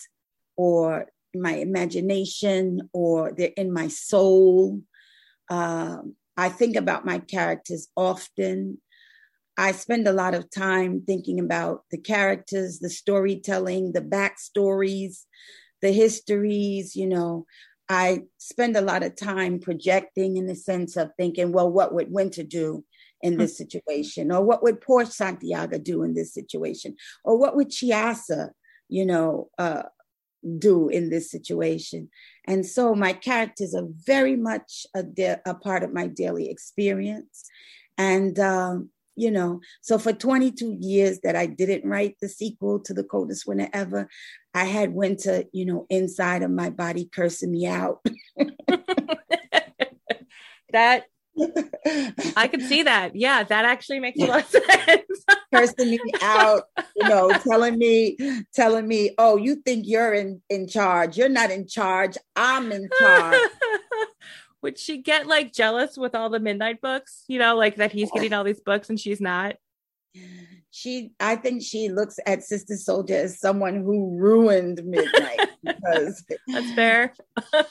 or 0.58 1.06
my 1.36 1.56
imagination 1.58 2.90
or 2.92 3.32
they're 3.32 3.54
in 3.56 3.72
my 3.72 3.88
soul. 3.88 4.82
Um, 5.50 6.16
I 6.36 6.50
think 6.50 6.76
about 6.76 7.06
my 7.06 7.20
characters 7.20 7.88
often. 7.96 8.82
I 9.58 9.74
spend 9.74 10.08
a 10.08 10.14
lot 10.14 10.34
of 10.34 10.50
time 10.50 11.04
thinking 11.06 11.40
about 11.40 11.84
the 11.92 11.98
characters, 11.98 12.80
the 12.80 12.90
storytelling, 12.90 13.92
the 13.92 14.02
backstories, 14.02 15.26
the 15.82 15.92
histories, 15.92 16.96
you 16.96 17.08
know. 17.08 17.46
I 17.92 18.24
spend 18.38 18.78
a 18.78 18.82
lot 18.82 19.04
of 19.04 19.16
time 19.16 19.60
projecting 19.60 20.38
in 20.38 20.46
the 20.46 20.56
sense 20.56 20.96
of 20.96 21.12
thinking, 21.18 21.52
well, 21.52 21.70
what 21.70 21.94
would 21.94 22.12
Winter 22.12 22.44
do 22.44 22.86
in 23.22 23.38
this 23.38 23.58
situation? 23.62 24.32
Or 24.32 24.44
what 24.44 24.64
would 24.64 24.82
Porsche 24.82 25.16
Santiaga 25.16 25.84
do 25.84 26.04
in 26.04 26.14
this 26.14 26.34
situation? 26.34 26.96
Or 27.24 27.38
what 27.38 27.56
would 27.56 27.70
Chiasa, 27.70 28.52
you 28.88 29.06
know, 29.06 29.50
uh, 29.58 29.84
do 30.58 30.90
in 30.90 31.10
this 31.10 31.30
situation? 31.30 32.10
And 32.48 32.66
so 32.66 32.96
my 32.96 33.14
characters 33.14 33.76
are 33.76 33.88
very 34.06 34.36
much 34.36 34.86
a, 34.96 35.04
de- 35.04 35.42
a 35.46 35.54
part 35.54 35.84
of 35.84 35.94
my 35.94 36.08
daily 36.08 36.50
experience. 36.50 37.46
And, 37.98 38.40
um, 38.40 38.90
you 39.16 39.32
know, 39.32 39.60
so 39.82 40.00
for 40.00 40.14
22 40.14 40.78
years 40.80 41.20
that 41.24 41.36
I 41.36 41.46
didn't 41.46 41.88
write 41.88 42.16
the 42.22 42.30
sequel 42.30 42.80
to 42.82 42.94
The 42.94 43.04
Coldest 43.04 43.46
Winter 43.46 43.68
Ever, 43.74 44.08
I 44.54 44.64
had 44.64 44.94
winter, 44.94 45.44
you 45.52 45.66
know, 45.66 45.86
inside 45.90 46.42
of 46.42 46.52
my 46.52 46.70
body 46.70 47.10
cursing 47.14 47.52
me 47.52 47.68
out. 47.68 48.00
that 50.72 51.04
I 52.36 52.48
could 52.48 52.62
see 52.62 52.84
that. 52.84 53.16
Yeah, 53.16 53.44
that 53.44 53.66
actually 53.66 54.00
makes 54.00 54.20
a 54.20 54.26
lot 54.26 54.42
of 54.42 54.50
sense. 54.50 55.26
Cursing 55.54 55.92
me 55.92 56.00
out, 56.22 56.64
you 56.96 57.08
know, 57.08 57.32
telling 57.32 57.78
me, 57.78 58.18
telling 58.54 58.88
me, 58.88 59.12
oh, 59.18 59.38
you 59.38 59.56
think 59.56 59.88
you're 59.88 60.14
in 60.14 60.42
in 60.50 60.68
charge. 60.68 61.18
You're 61.18 61.30
not 61.30 61.52
in 61.52 61.68
charge. 61.68 62.18
I'm 62.36 62.72
in 62.72 62.90
charge. 63.00 63.50
Would 64.62 64.78
she 64.78 64.98
get 64.98 65.26
like 65.26 65.54
jealous 65.54 65.98
with 65.98 66.16
all 66.16 66.30
the 66.30 66.40
midnight 66.40 66.82
books? 66.82 67.24
You 67.28 67.40
know, 67.40 67.56
like 67.56 67.78
that 67.78 67.92
he's 67.92 68.12
getting 68.12 68.34
all 68.34 68.44
these 68.44 68.60
books 68.60 68.90
and 68.90 69.00
she's 69.00 69.22
not? 69.22 69.56
She 70.72 71.12
I 71.20 71.36
think 71.36 71.64
she 71.64 71.90
looks 71.90 72.20
at 72.26 72.44
Sister 72.44 72.76
Souljah 72.76 73.12
as 73.12 73.40
someone 73.40 73.84
who 73.84 74.18
ruined 74.18 74.84
midnight 74.84 75.50
because 75.64 76.24
that's 76.48 76.72
fair. 76.74 77.14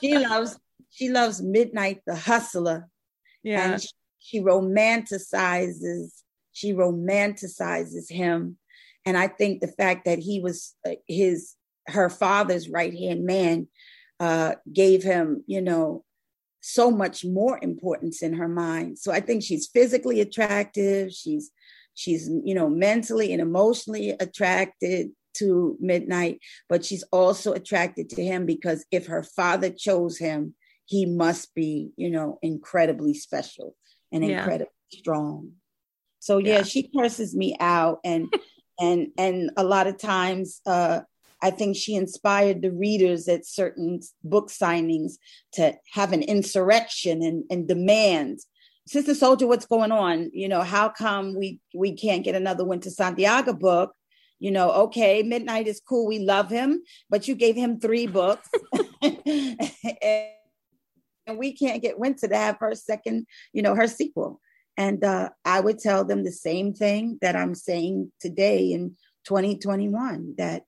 she 0.01 0.19
loves 0.19 0.59
she 0.91 1.11
loves 1.11 1.43
midnight 1.43 2.01
the 2.07 2.17
hustler 2.17 2.89
yeah. 3.42 3.73
And 3.73 3.83
she, 3.83 3.88
she 4.18 4.40
romanticizes, 4.40 6.23
she 6.52 6.73
romanticizes 6.73 8.11
him. 8.11 8.59
And 9.04 9.16
I 9.16 9.28
think 9.28 9.61
the 9.61 9.68
fact 9.68 10.04
that 10.04 10.18
he 10.18 10.40
was 10.40 10.75
his, 11.07 11.54
her 11.87 12.11
father's 12.11 12.68
right 12.68 12.92
hand 12.92 13.25
man 13.25 13.68
uh, 14.21 14.54
gave 14.73 15.02
him, 15.02 15.45
you 15.47 15.62
know, 15.62 16.04
so 16.61 16.90
much 16.90 17.25
more 17.25 17.59
importance 17.62 18.23
in 18.23 18.35
her 18.35 18.49
mind. 18.49 18.99
So 18.99 19.12
I 19.12 19.21
think 19.21 19.42
she's 19.42 19.68
physically 19.68 20.21
attractive. 20.21 21.12
She's, 21.12 21.50
she's, 21.95 22.28
you 22.45 22.54
know, 22.54 22.68
mentally 22.68 23.33
and 23.33 23.40
emotionally 23.40 24.11
attracted 24.11 25.11
to 25.38 25.76
Midnight, 25.80 26.40
but 26.68 26.85
she's 26.85 27.04
also 27.12 27.52
attracted 27.52 28.11
to 28.11 28.23
him 28.23 28.45
because 28.45 28.85
if 28.90 29.07
her 29.07 29.23
father 29.23 29.71
chose 29.71 30.18
him, 30.18 30.54
he 30.88 31.04
must 31.04 31.54
be, 31.54 31.90
you 31.97 32.09
know, 32.09 32.38
incredibly 32.40 33.12
special 33.12 33.76
and 34.11 34.25
yeah. 34.25 34.38
incredibly 34.38 34.73
strong. 34.90 35.52
So 36.18 36.38
yeah, 36.38 36.59
yeah, 36.59 36.62
she 36.62 36.88
curses 36.88 37.37
me 37.37 37.57
out 37.61 38.00
and 38.04 38.33
and 38.80 39.09
and 39.18 39.50
a 39.56 39.65
lot 39.65 39.86
of 39.86 39.99
times 39.99 40.60
uh 40.67 41.00
I 41.43 41.50
think 41.50 41.76
she 41.76 41.95
inspired 41.95 42.63
the 42.63 42.73
readers 42.73 43.28
at 43.28 43.47
certain 43.47 44.00
book 44.25 44.49
signings 44.49 45.19
to 45.52 45.76
have 45.93 46.13
an 46.13 46.23
insurrection 46.23 47.23
and, 47.23 47.45
and 47.49 47.69
demand. 47.69 48.41
Sister 48.89 49.13
Souljah, 49.13 49.47
what's 49.47 49.67
going 49.67 49.93
on? 49.93 50.30
You 50.32 50.49
know, 50.49 50.63
how 50.63 50.89
come 50.89 51.36
we 51.39 51.60
we 51.75 51.93
can't 51.93 52.25
get 52.25 52.34
another 52.34 52.65
Winter 52.65 52.89
Santiaga 52.89 53.56
book? 53.58 53.93
You 54.39 54.52
know, 54.52 54.71
okay, 54.84 55.23
Midnight 55.23 55.67
is 55.67 55.82
cool, 55.86 56.06
we 56.06 56.21
love 56.21 56.49
him, 56.49 56.82
but 57.10 57.28
you 57.28 57.34
gave 57.34 57.56
him 57.56 57.78
three 57.78 58.06
books. 58.06 58.49
and 61.28 61.38
we 61.38 61.52
can't 61.52 61.82
get 61.82 61.99
Winter 61.99 62.26
to 62.26 62.36
have 62.36 62.56
her 62.58 62.75
second, 62.75 63.26
you 63.52 63.62
know, 63.62 63.75
her 63.75 63.86
sequel. 63.86 64.41
And 64.76 65.04
uh, 65.04 65.30
I 65.45 65.60
would 65.60 65.78
tell 65.78 66.04
them 66.04 66.25
the 66.25 66.32
same 66.32 66.73
thing 66.73 67.19
that 67.21 67.36
I'm 67.36 67.54
saying 67.54 68.10
today 68.21 68.73
in 68.73 68.97
2021 69.25 70.34
that 70.38 70.64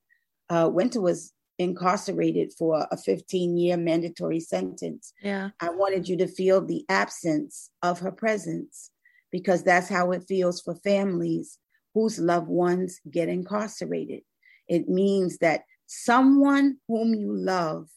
uh, 0.51 0.69
Winter 0.73 1.01
was 1.01 1.33
incarcerated 1.59 2.53
for 2.59 2.87
a 2.91 2.97
15 2.97 3.57
year 3.57 3.77
mandatory 3.77 4.41
sentence. 4.41 5.13
Yeah. 5.23 5.51
I 5.61 5.71
wanted 5.71 6.09
you 6.09 6.17
to 6.19 6.27
feel 6.27 6.65
the 6.65 6.85
absence 6.89 7.71
of 7.83 8.01
her 8.01 8.13
presence 8.13 8.91
because 9.31 9.63
that's 9.63 9.89
how 9.89 10.11
it 10.11 10.25
feels 10.27 10.61
for 10.61 10.75
families 10.75 11.59
whose 11.95 12.19
loved 12.19 12.49
ones 12.49 13.01
get 13.11 13.29
incarcerated. 13.29 14.23
It 14.69 14.89
means 14.89 15.39
that 15.39 15.63
someone 15.87 16.79
whom 16.89 17.15
you 17.15 17.33
love 17.33 17.89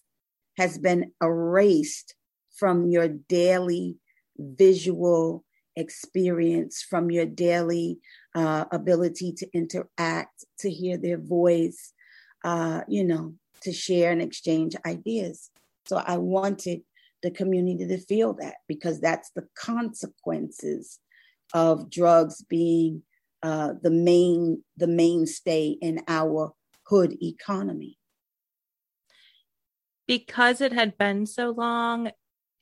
has 0.57 0.77
been 0.77 1.11
erased 1.21 2.15
from 2.55 2.87
your 2.87 3.07
daily 3.07 3.97
visual 4.37 5.43
experience, 5.75 6.85
from 6.87 7.11
your 7.11 7.25
daily 7.25 7.99
uh, 8.35 8.65
ability 8.71 9.33
to 9.33 9.47
interact, 9.53 10.45
to 10.59 10.69
hear 10.69 10.97
their 10.97 11.17
voice, 11.17 11.93
uh, 12.43 12.81
you 12.87 13.03
know, 13.03 13.33
to 13.61 13.71
share 13.71 14.11
and 14.11 14.21
exchange 14.21 14.75
ideas. 14.85 15.49
So 15.85 15.97
I 15.97 16.17
wanted 16.17 16.81
the 17.21 17.31
community 17.31 17.87
to 17.87 17.97
feel 17.97 18.33
that 18.33 18.55
because 18.67 18.99
that's 18.99 19.31
the 19.35 19.47
consequences 19.55 20.99
of 21.53 21.89
drugs 21.89 22.43
being 22.43 23.03
uh, 23.41 23.73
the 23.81 23.91
main 23.91 24.63
the 24.77 24.87
mainstay 24.87 25.75
in 25.81 26.01
our 26.07 26.53
hood 26.87 27.17
economy. 27.21 27.97
Because 30.07 30.59
it 30.61 30.73
had 30.73 30.97
been 30.97 31.25
so 31.25 31.51
long, 31.51 32.11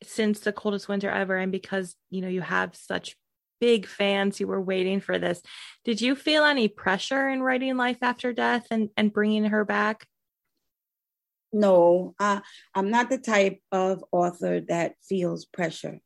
since 0.04 0.40
the 0.40 0.54
coldest 0.54 0.88
winter 0.88 1.10
ever 1.10 1.38
and 1.38 1.52
because 1.52 1.96
you 2.10 2.22
know 2.22 2.28
you 2.28 2.42
have 2.42 2.76
such 2.76 3.16
big 3.60 3.86
fans 3.86 4.38
who 4.38 4.48
were 4.48 4.62
waiting 4.62 5.00
for 5.00 5.20
this 5.20 5.42
did 5.86 6.02
you 6.02 6.16
feel 6.16 6.44
any 6.44 6.68
pressure 6.68 7.30
in 7.30 7.44
writing 7.44 7.78
life 7.78 8.00
after 8.02 8.34
death 8.34 8.66
and 8.72 8.90
and 8.98 9.14
bringing 9.14 9.46
her 9.46 9.64
back? 9.66 10.06
No 11.54 12.16
uh, 12.20 12.40
i'm 12.74 12.90
not 12.90 13.10
the 13.10 13.18
type 13.18 13.60
of 13.72 14.04
author 14.12 14.62
that 14.62 14.96
feels 15.08 15.46
pressure 15.46 16.00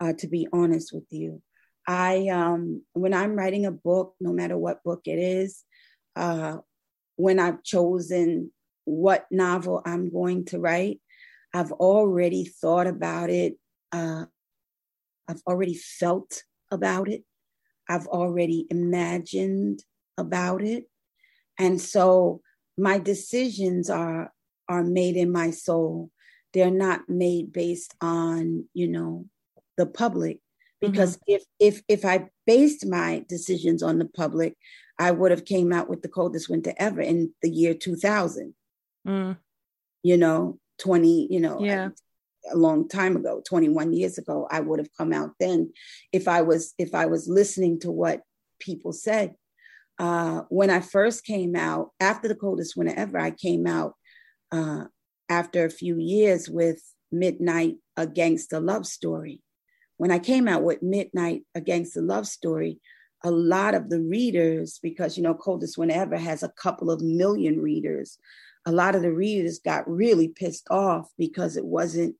uh, 0.00 0.12
to 0.18 0.28
be 0.28 0.48
honest 0.52 0.92
with 0.92 1.06
you. 1.10 1.42
I 1.86 2.28
um 2.28 2.82
when 2.92 3.14
i'm 3.14 3.34
writing 3.34 3.64
a 3.64 3.70
book 3.70 4.14
no 4.20 4.32
matter 4.32 4.58
what 4.58 4.84
book 4.84 5.02
it 5.06 5.18
is 5.18 5.64
uh 6.16 6.58
when 7.16 7.38
i've 7.38 7.62
chosen 7.62 8.52
what 8.84 9.26
novel 9.30 9.82
i'm 9.84 10.10
going 10.10 10.44
to 10.46 10.58
write 10.58 11.00
I've 11.58 11.72
already 11.72 12.44
thought 12.44 12.86
about 12.86 13.30
it. 13.30 13.54
Uh, 13.90 14.26
I've 15.26 15.42
already 15.44 15.74
felt 15.74 16.44
about 16.70 17.08
it. 17.08 17.24
I've 17.88 18.06
already 18.06 18.66
imagined 18.70 19.82
about 20.16 20.62
it. 20.62 20.84
And 21.58 21.80
so 21.80 22.42
my 22.76 22.98
decisions 22.98 23.90
are 23.90 24.32
are 24.68 24.84
made 24.84 25.16
in 25.16 25.32
my 25.32 25.50
soul. 25.50 26.10
They're 26.52 26.70
not 26.70 27.08
made 27.08 27.52
based 27.52 27.94
on, 28.00 28.66
you 28.72 28.86
know, 28.86 29.26
the 29.76 29.86
public. 29.86 30.38
Because 30.80 31.16
mm-hmm. 31.16 31.32
if 31.34 31.42
if 31.58 31.82
if 31.88 32.04
I 32.04 32.28
based 32.46 32.86
my 32.86 33.24
decisions 33.28 33.82
on 33.82 33.98
the 33.98 34.04
public, 34.04 34.56
I 34.96 35.10
would 35.10 35.32
have 35.32 35.44
came 35.44 35.72
out 35.72 35.90
with 35.90 36.02
the 36.02 36.08
coldest 36.08 36.48
winter 36.48 36.72
ever 36.76 37.00
in 37.00 37.32
the 37.42 37.50
year 37.50 37.74
2000. 37.74 38.54
Mm. 39.08 39.36
You 40.04 40.16
know, 40.16 40.60
20, 40.78 41.28
you 41.30 41.40
know, 41.40 41.60
yeah. 41.60 41.88
a 42.50 42.56
long 42.56 42.88
time 42.88 43.16
ago, 43.16 43.42
21 43.46 43.92
years 43.92 44.18
ago, 44.18 44.46
I 44.50 44.60
would 44.60 44.78
have 44.78 44.92
come 44.96 45.12
out 45.12 45.30
then 45.40 45.72
if 46.12 46.28
I 46.28 46.42
was 46.42 46.74
if 46.78 46.94
I 46.94 47.06
was 47.06 47.28
listening 47.28 47.80
to 47.80 47.90
what 47.90 48.22
people 48.58 48.92
said. 48.92 49.34
Uh, 49.98 50.42
when 50.48 50.70
I 50.70 50.80
first 50.80 51.24
came 51.24 51.56
out, 51.56 51.90
after 51.98 52.28
the 52.28 52.36
coldest 52.36 52.76
winter 52.76 52.94
ever, 52.96 53.18
I 53.18 53.32
came 53.32 53.66
out 53.66 53.94
uh, 54.52 54.84
after 55.28 55.64
a 55.64 55.70
few 55.70 55.98
years 55.98 56.48
with 56.48 56.80
Midnight, 57.10 57.76
a 57.96 58.06
gangster 58.06 58.60
love 58.60 58.86
story. 58.86 59.42
When 59.96 60.12
I 60.12 60.20
came 60.20 60.46
out 60.46 60.62
with 60.62 60.82
Midnight, 60.82 61.42
a 61.54 61.60
gangster 61.60 62.00
love 62.00 62.28
story, 62.28 62.80
a 63.24 63.30
lot 63.30 63.74
of 63.74 63.90
the 63.90 64.00
readers, 64.00 64.78
because 64.80 65.16
you 65.16 65.24
know, 65.24 65.34
Coldest 65.34 65.76
Winter 65.76 65.96
Ever 65.96 66.16
has 66.16 66.42
a 66.42 66.50
couple 66.50 66.90
of 66.90 67.02
million 67.02 67.60
readers, 67.60 68.18
a 68.68 68.72
lot 68.72 68.94
of 68.94 69.00
the 69.00 69.10
readers 69.10 69.60
got 69.60 69.88
really 69.90 70.28
pissed 70.28 70.66
off 70.70 71.10
because 71.16 71.56
it 71.56 71.64
wasn't 71.64 72.14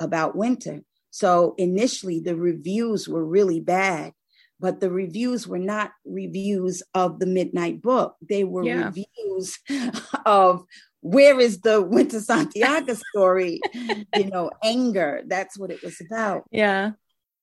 about 0.00 0.34
winter. 0.34 0.82
So 1.10 1.54
initially, 1.58 2.18
the 2.18 2.34
reviews 2.34 3.08
were 3.08 3.24
really 3.24 3.60
bad, 3.60 4.12
but 4.58 4.80
the 4.80 4.90
reviews 4.90 5.46
were 5.46 5.60
not 5.60 5.92
reviews 6.04 6.82
of 6.92 7.20
the 7.20 7.26
Midnight 7.26 7.80
Book. 7.80 8.16
They 8.20 8.42
were 8.42 8.64
yeah. 8.64 8.86
reviews 8.86 9.60
of 10.26 10.64
where 11.02 11.38
is 11.38 11.60
the 11.60 11.80
Winter 11.80 12.18
Santiaga 12.18 13.00
story? 13.10 13.60
you 13.72 14.24
know, 14.24 14.50
anger. 14.64 15.22
That's 15.24 15.56
what 15.56 15.70
it 15.70 15.84
was 15.84 16.00
about. 16.00 16.46
Yeah. 16.50 16.92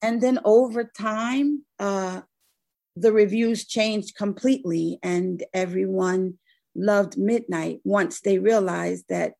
And 0.01 0.19
then 0.19 0.39
over 0.43 0.83
time, 0.83 1.63
uh, 1.79 2.21
the 2.97 3.13
reviews 3.13 3.65
changed 3.65 4.17
completely, 4.17 4.99
and 5.01 5.41
everyone 5.53 6.39
loved 6.75 7.17
Midnight 7.17 7.79
once 7.83 8.21
they 8.21 8.39
realized 8.39 9.05
that 9.09 9.33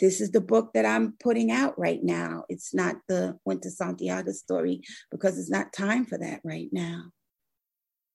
this 0.00 0.20
is 0.20 0.32
the 0.32 0.40
book 0.40 0.72
that 0.74 0.84
I'm 0.84 1.14
putting 1.20 1.50
out 1.50 1.78
right 1.78 2.02
now. 2.02 2.44
It's 2.48 2.74
not 2.74 2.96
the 3.08 3.38
Winter 3.44 3.70
Santiaga 3.70 4.32
story 4.32 4.82
because 5.10 5.38
it's 5.38 5.50
not 5.50 5.72
time 5.72 6.04
for 6.04 6.18
that 6.18 6.40
right 6.44 6.68
now. 6.72 7.04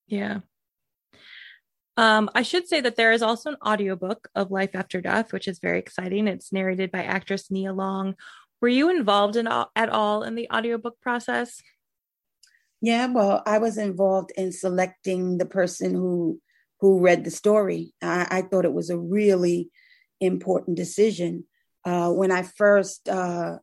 Yeah. 0.08 0.40
Um, 1.96 2.30
I 2.34 2.44
should 2.44 2.68
say 2.68 2.82
that 2.82 2.96
there 2.96 3.12
is 3.12 3.22
also 3.22 3.52
an 3.52 3.58
audiobook 3.66 4.30
of 4.34 4.52
Life 4.52 4.72
After 4.74 5.02
Death, 5.02 5.34
which 5.34 5.48
is 5.48 5.60
very 5.60 5.80
exciting. 5.80 6.28
It's 6.28 6.54
narrated 6.54 6.92
by 6.92 7.04
actress 7.04 7.52
Nia 7.52 7.74
Long. 7.74 8.16
Were 8.62 8.70
you 8.70 8.90
involved 8.90 9.36
in 9.36 9.48
at 9.48 9.90
all 9.90 10.24
in 10.24 10.36
the 10.36 10.50
audiobook 10.50 11.00
process? 11.02 11.62
Yeah, 12.82 13.08
well, 13.08 13.44
I 13.46 13.58
was 13.58 13.78
involved 13.78 14.32
in 14.38 14.52
selecting 14.52 15.38
the 15.38 15.46
person 15.46 15.94
who 15.94 16.40
who 16.80 17.00
read 17.00 17.24
the 17.24 17.32
story. 17.32 17.94
I, 18.02 18.28
I 18.30 18.42
thought 18.42 18.66
it 18.66 18.74
was 18.74 18.90
a 18.90 18.98
really 18.98 19.70
important 20.22 20.78
decision. 20.78 21.46
Uh, 21.86 22.12
when 22.12 22.32
I 22.32 22.44
first 22.44 23.08
uh, 23.08 23.58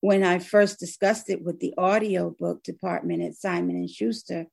when 0.00 0.24
I 0.24 0.40
first 0.40 0.80
discussed 0.80 1.30
it 1.30 1.44
with 1.44 1.60
the 1.60 1.74
audiobook 1.78 2.64
department 2.64 3.22
at 3.22 3.36
Simon 3.36 3.76
and 3.76 3.88
Schuster, 3.88 4.46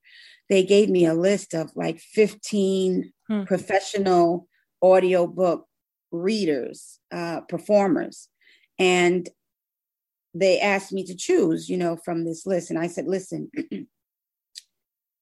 they 0.48 0.64
gave 0.64 0.90
me 0.90 1.06
a 1.06 1.16
list 1.16 1.56
of 1.56 1.72
like 1.76 2.00
15 2.00 3.12
hmm. 3.28 3.44
professional 3.44 4.48
audiobook 4.82 5.66
readers, 6.12 7.00
uh, 7.12 7.42
performers. 7.42 8.30
And 8.78 9.28
they 10.36 10.60
asked 10.60 10.94
me 10.94 11.04
to 11.06 11.16
choose, 11.16 11.68
you 11.68 11.78
know, 11.78 11.98
from 11.98 12.26
this 12.26 12.46
list. 12.46 12.70
And 12.70 12.78
I 12.78 12.86
said, 12.86 13.08
listen, 13.08 13.50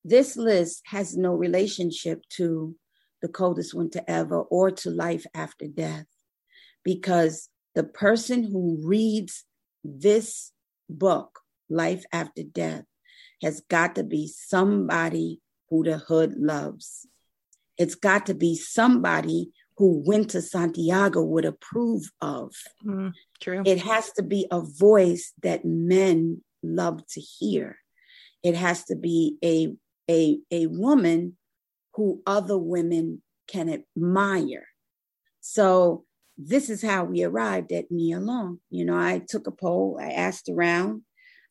this 0.07 0.37
list 0.37 0.81
has 0.85 1.17
no 1.17 1.33
relationship 1.33 2.21
to 2.29 2.75
the 3.21 3.27
coldest 3.27 3.73
winter 3.73 4.01
ever 4.07 4.41
or 4.41 4.71
to 4.71 4.89
life 4.89 5.25
after 5.33 5.67
death 5.67 6.05
because 6.83 7.49
the 7.75 7.83
person 7.83 8.43
who 8.43 8.79
reads 8.81 9.43
this 9.83 10.51
book, 10.89 11.39
Life 11.69 12.05
After 12.11 12.43
Death, 12.43 12.85
has 13.41 13.61
got 13.69 13.95
to 13.95 14.03
be 14.03 14.27
somebody 14.27 15.41
who 15.69 15.83
the 15.83 15.97
hood 15.97 16.35
loves. 16.37 17.05
It's 17.77 17.95
got 17.95 18.25
to 18.27 18.33
be 18.33 18.55
somebody 18.55 19.51
who 19.77 20.01
Winter 20.05 20.39
Santiaga 20.39 21.23
would 21.23 21.45
approve 21.45 22.09
of. 22.21 22.53
Mm, 22.85 23.13
true. 23.39 23.61
It 23.65 23.79
has 23.79 24.11
to 24.13 24.23
be 24.23 24.47
a 24.49 24.61
voice 24.61 25.33
that 25.43 25.65
men 25.65 26.41
love 26.63 27.05
to 27.09 27.21
hear. 27.21 27.77
It 28.43 28.55
has 28.55 28.85
to 28.85 28.95
be 28.95 29.37
a 29.43 29.75
a 30.09 30.39
a 30.51 30.67
woman 30.67 31.37
who 31.95 32.21
other 32.25 32.57
women 32.57 33.21
can 33.47 33.69
admire. 33.69 34.67
So 35.41 36.05
this 36.37 36.69
is 36.69 36.81
how 36.81 37.05
we 37.05 37.23
arrived 37.23 37.71
at 37.71 37.89
Nia 37.89 38.19
Long. 38.19 38.59
You 38.69 38.85
know, 38.85 38.95
I 38.95 39.21
took 39.27 39.47
a 39.47 39.51
poll, 39.51 39.97
I 39.99 40.11
asked 40.11 40.49
around. 40.49 41.01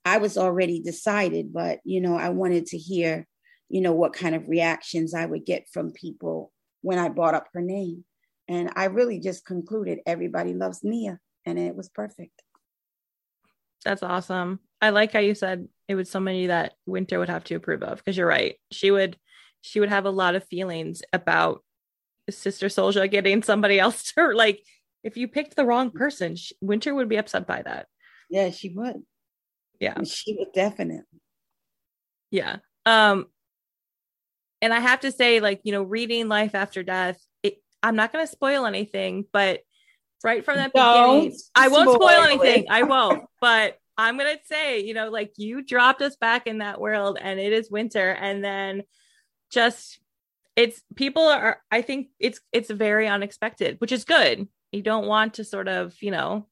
I 0.04 0.18
was 0.18 0.38
already 0.38 0.80
decided, 0.80 1.52
but 1.52 1.80
you 1.84 2.00
know, 2.00 2.16
I 2.16 2.28
wanted 2.28 2.66
to 2.66 2.78
hear, 2.78 3.26
you 3.68 3.80
know, 3.80 3.92
what 3.92 4.12
kind 4.12 4.36
of 4.36 4.48
reactions 4.48 5.14
I 5.14 5.26
would 5.26 5.44
get 5.44 5.68
from 5.72 5.90
people 5.92 6.52
when 6.82 6.98
I 6.98 7.08
brought 7.08 7.34
up 7.34 7.48
her 7.54 7.62
name. 7.62 8.04
And 8.46 8.70
I 8.76 8.84
really 8.84 9.18
just 9.18 9.44
concluded 9.44 9.98
everybody 10.06 10.54
loves 10.54 10.84
Nia, 10.84 11.18
and 11.44 11.58
it 11.58 11.74
was 11.74 11.88
perfect. 11.88 12.42
That's 13.84 14.04
awesome. 14.04 14.60
I 14.80 14.90
like 14.90 15.12
how 15.12 15.18
you 15.18 15.34
said 15.34 15.66
it 15.88 15.94
was 15.94 16.10
somebody 16.10 16.48
that 16.48 16.74
Winter 16.84 17.18
would 17.18 17.28
have 17.28 17.44
to 17.44 17.54
approve 17.54 17.82
of 17.82 17.98
because 17.98 18.16
you're 18.16 18.26
right. 18.26 18.56
She 18.72 18.90
would 18.90 19.16
she 19.62 19.80
would 19.80 19.88
have 19.88 20.04
a 20.04 20.10
lot 20.10 20.34
of 20.34 20.44
feelings 20.44 21.02
about 21.12 21.62
Sister 22.30 22.66
Souljah 22.66 23.10
getting 23.10 23.42
somebody 23.42 23.78
else 23.78 24.12
to 24.12 24.28
like 24.34 24.62
if 25.04 25.16
you 25.16 25.28
picked 25.28 25.56
the 25.56 25.64
wrong 25.64 25.90
person, 25.90 26.36
she, 26.36 26.54
Winter 26.60 26.94
would 26.94 27.08
be 27.08 27.16
upset 27.16 27.46
by 27.46 27.62
that. 27.62 27.86
Yeah, 28.28 28.50
she 28.50 28.70
would. 28.70 29.02
Yeah. 29.78 30.02
She 30.04 30.36
would 30.38 30.52
definitely. 30.52 31.04
Yeah. 32.30 32.56
Um 32.84 33.26
and 34.62 34.72
I 34.72 34.80
have 34.80 35.00
to 35.00 35.12
say 35.12 35.40
like, 35.40 35.60
you 35.64 35.72
know, 35.72 35.82
reading 35.82 36.28
Life 36.28 36.54
After 36.54 36.82
Death, 36.82 37.20
it, 37.42 37.62
I'm 37.82 37.94
not 37.94 38.12
going 38.12 38.26
to 38.26 38.32
spoil 38.32 38.64
anything, 38.66 39.26
but 39.30 39.60
right 40.24 40.44
from 40.44 40.56
that 40.56 40.72
Don't 40.72 41.20
beginning, 41.20 41.38
I 41.54 41.68
won't 41.68 41.90
spoil 41.90 42.22
anything. 42.22 42.66
I 42.70 42.82
won't. 42.84 43.24
But 43.40 43.78
I'm 43.98 44.18
going 44.18 44.36
to 44.36 44.44
say, 44.44 44.80
you 44.80 44.94
know, 44.94 45.08
like 45.08 45.32
you 45.36 45.62
dropped 45.62 46.02
us 46.02 46.16
back 46.16 46.46
in 46.46 46.58
that 46.58 46.80
world 46.80 47.18
and 47.20 47.40
it 47.40 47.52
is 47.52 47.70
winter 47.70 48.10
and 48.10 48.44
then 48.44 48.82
just 49.50 49.98
it's 50.54 50.82
people 50.94 51.22
are 51.22 51.60
I 51.70 51.82
think 51.82 52.08
it's 52.18 52.40
it's 52.52 52.70
very 52.70 53.08
unexpected, 53.08 53.76
which 53.78 53.92
is 53.92 54.04
good. 54.04 54.48
You 54.72 54.82
don't 54.82 55.06
want 55.06 55.34
to 55.34 55.44
sort 55.44 55.68
of 55.68 55.94
you 56.00 56.10
know 56.10 56.46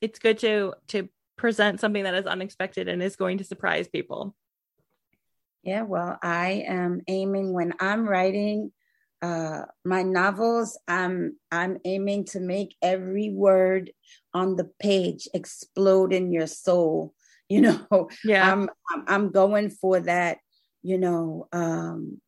it's 0.00 0.18
good 0.18 0.38
to 0.40 0.74
to 0.88 1.08
present 1.36 1.80
something 1.80 2.04
that 2.04 2.14
is 2.14 2.26
unexpected 2.26 2.88
and 2.88 3.02
is 3.02 3.16
going 3.16 3.38
to 3.38 3.44
surprise 3.44 3.88
people. 3.88 4.34
Yeah 5.62 5.82
well 5.82 6.18
i 6.22 6.64
am 6.66 7.02
aiming 7.08 7.52
when 7.52 7.74
i'm 7.80 8.08
writing 8.08 8.72
uh 9.22 9.62
my 9.84 10.02
novels 10.02 10.78
i'm 10.86 11.36
i'm 11.50 11.78
aiming 11.84 12.24
to 12.24 12.40
make 12.40 12.76
every 12.82 13.30
word 13.30 13.90
on 14.32 14.56
the 14.56 14.70
page 14.80 15.28
explode 15.34 16.12
in 16.12 16.30
your 16.32 16.46
soul 16.46 17.12
you 17.48 17.60
know 17.60 18.08
yeah 18.24 18.52
i'm 18.52 18.68
i'm 19.06 19.30
going 19.30 19.70
for 19.70 20.00
that 20.00 20.38
you 20.82 20.98
know 20.98 21.48
um 21.52 22.20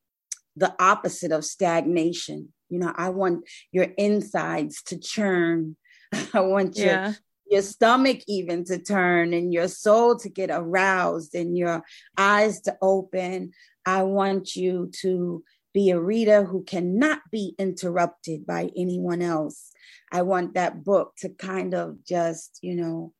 the 0.56 0.74
opposite 0.80 1.30
of 1.30 1.44
stagnation 1.44 2.52
you 2.70 2.78
know, 2.78 2.92
I 2.96 3.10
want 3.10 3.46
your 3.72 3.88
insides 3.98 4.82
to 4.84 4.98
churn. 4.98 5.76
I 6.32 6.40
want 6.40 6.76
your 6.76 6.86
yeah. 6.86 7.12
your 7.50 7.62
stomach 7.62 8.20
even 8.28 8.64
to 8.64 8.78
turn 8.78 9.34
and 9.34 9.52
your 9.52 9.68
soul 9.68 10.16
to 10.20 10.28
get 10.28 10.50
aroused 10.50 11.34
and 11.34 11.58
your 11.58 11.82
eyes 12.16 12.60
to 12.62 12.76
open. 12.80 13.52
I 13.84 14.04
want 14.04 14.54
you 14.56 14.90
to 15.00 15.42
be 15.72 15.90
a 15.90 16.00
reader 16.00 16.44
who 16.44 16.64
cannot 16.64 17.20
be 17.30 17.54
interrupted 17.58 18.46
by 18.46 18.70
anyone 18.76 19.22
else. 19.22 19.72
I 20.12 20.22
want 20.22 20.54
that 20.54 20.84
book 20.84 21.14
to 21.18 21.28
kind 21.28 21.74
of 21.74 22.04
just, 22.04 22.58
you 22.62 22.76
know, 22.76 23.12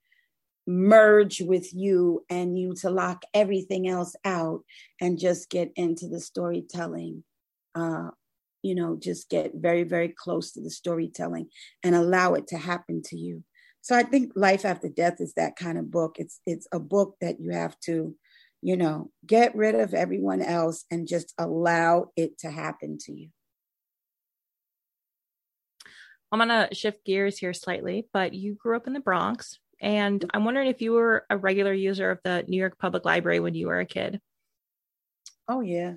merge 0.66 1.40
with 1.40 1.72
you 1.74 2.24
and 2.28 2.58
you 2.58 2.74
to 2.74 2.90
lock 2.90 3.22
everything 3.34 3.88
else 3.88 4.14
out 4.24 4.62
and 5.00 5.18
just 5.18 5.50
get 5.50 5.72
into 5.76 6.06
the 6.08 6.20
storytelling 6.20 7.24
uh, 7.74 8.10
you 8.62 8.74
know 8.74 8.96
just 9.00 9.28
get 9.30 9.52
very 9.54 9.84
very 9.84 10.08
close 10.08 10.52
to 10.52 10.60
the 10.60 10.70
storytelling 10.70 11.48
and 11.82 11.94
allow 11.94 12.34
it 12.34 12.46
to 12.46 12.58
happen 12.58 13.02
to 13.02 13.16
you 13.16 13.42
so 13.80 13.96
i 13.96 14.02
think 14.02 14.32
life 14.36 14.64
after 14.64 14.88
death 14.88 15.20
is 15.20 15.32
that 15.34 15.56
kind 15.56 15.78
of 15.78 15.90
book 15.90 16.16
it's 16.18 16.40
it's 16.46 16.66
a 16.72 16.78
book 16.78 17.16
that 17.20 17.40
you 17.40 17.50
have 17.50 17.78
to 17.80 18.14
you 18.62 18.76
know 18.76 19.10
get 19.26 19.54
rid 19.54 19.74
of 19.74 19.94
everyone 19.94 20.42
else 20.42 20.84
and 20.90 21.08
just 21.08 21.34
allow 21.38 22.06
it 22.16 22.38
to 22.38 22.50
happen 22.50 22.98
to 22.98 23.12
you. 23.12 23.28
I'm 26.32 26.38
going 26.38 26.68
to 26.68 26.74
shift 26.74 27.04
gears 27.04 27.38
here 27.38 27.52
slightly 27.52 28.06
but 28.12 28.34
you 28.34 28.54
grew 28.54 28.76
up 28.76 28.86
in 28.86 28.92
the 28.92 29.00
bronx 29.00 29.58
and 29.80 30.24
i'm 30.32 30.44
wondering 30.44 30.68
if 30.68 30.80
you 30.80 30.92
were 30.92 31.24
a 31.28 31.36
regular 31.36 31.72
user 31.72 32.10
of 32.10 32.20
the 32.22 32.44
new 32.46 32.56
york 32.56 32.78
public 32.78 33.04
library 33.04 33.40
when 33.40 33.54
you 33.54 33.66
were 33.66 33.80
a 33.80 33.86
kid? 33.86 34.20
Oh 35.48 35.62
yeah. 35.62 35.94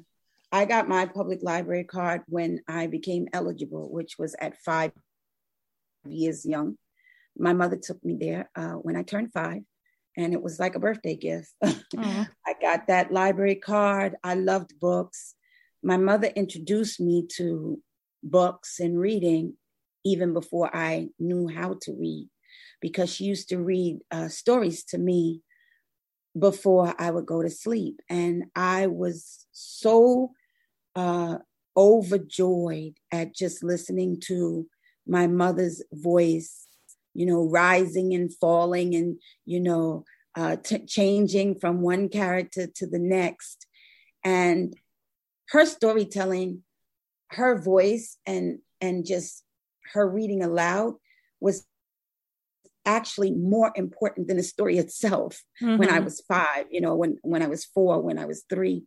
I 0.52 0.66
got 0.66 0.88
my 0.88 1.06
public 1.06 1.44
library 1.44 1.84
card 1.84 2.22
when 2.28 2.62
I 2.68 2.88
became 2.88 3.28
eligible, 3.34 3.92
which 3.92 4.18
was 4.18 4.36
at 4.40 4.58
five 4.58 4.92
years 6.08 6.44
young. 6.44 6.78
My 7.38 7.54
mother 7.54 7.76
took 7.76 8.04
me 8.04 8.18
there 8.20 8.50
uh, 8.56 8.74
when 8.74 8.96
I 8.96 9.02
turned 9.02 9.32
five, 9.32 9.62
and 10.18 10.34
it 10.34 10.42
was 10.42 10.60
like 10.60 10.76
a 10.76 10.80
birthday 10.80 11.16
gift. 11.16 11.54
I 12.46 12.54
got 12.62 12.88
that 12.88 13.12
library 13.12 13.56
card. 13.56 14.16
I 14.24 14.36
loved 14.36 14.80
books. 14.80 15.36
My 15.82 15.98
mother 15.98 16.28
introduced 16.28 17.00
me 17.00 17.28
to 17.38 17.82
books 18.24 18.80
and 18.80 19.00
reading 19.00 19.56
even 20.06 20.34
before 20.34 20.76
I 20.76 21.10
knew 21.20 21.48
how 21.48 21.78
to 21.82 21.94
read, 21.94 22.30
because 22.82 23.14
she 23.14 23.24
used 23.26 23.50
to 23.50 23.58
read 23.58 24.00
uh, 24.12 24.28
stories 24.28 24.84
to 24.86 24.98
me 24.98 25.42
before 26.38 26.94
I 26.98 27.12
would 27.12 27.26
go 27.26 27.42
to 27.42 27.50
sleep. 27.50 28.02
And 28.10 28.46
I 28.56 28.88
was 28.88 29.46
so 29.52 30.32
uh, 30.96 31.38
overjoyed 31.78 32.98
at 33.12 33.36
just 33.36 33.64
listening 33.64 34.20
to 34.26 34.68
my 35.08 35.28
mother's 35.28 35.84
voice, 35.92 36.68
you 37.14 37.26
know, 37.26 37.50
rising 37.50 38.14
and 38.14 38.34
falling 38.34 38.96
and, 38.96 39.20
you 39.46 39.60
know, 39.60 40.06
uh, 40.36 40.56
t- 40.56 40.86
changing 40.86 41.60
from 41.60 41.82
one 41.82 42.10
character 42.10 42.68
to 42.68 42.88
the 42.88 43.00
next. 43.00 43.68
And 44.24 44.74
her 45.50 45.66
storytelling, 45.66 46.64
her 47.32 47.62
voice, 47.62 48.18
and 48.26 48.60
and 48.82 49.06
just 49.06 49.44
her 49.94 50.08
reading 50.08 50.44
aloud 50.44 50.96
was 51.40 51.66
actually 52.86 53.32
more 53.32 53.72
important 53.76 54.28
than 54.28 54.38
the 54.38 54.44
story 54.44 54.78
itself 54.78 55.42
mm-hmm. 55.62 55.78
when 55.78 55.90
I 55.90 55.96
mm-hmm. 55.96 56.06
was 56.06 56.22
five, 56.22 56.66
you 56.70 56.82
know, 56.82 56.96
when 56.96 57.18
when 57.22 57.42
I 57.42 57.48
was 57.48 57.66
four, 57.66 58.02
when 58.02 58.18
I 58.18 58.26
was 58.26 58.44
three. 58.50 58.84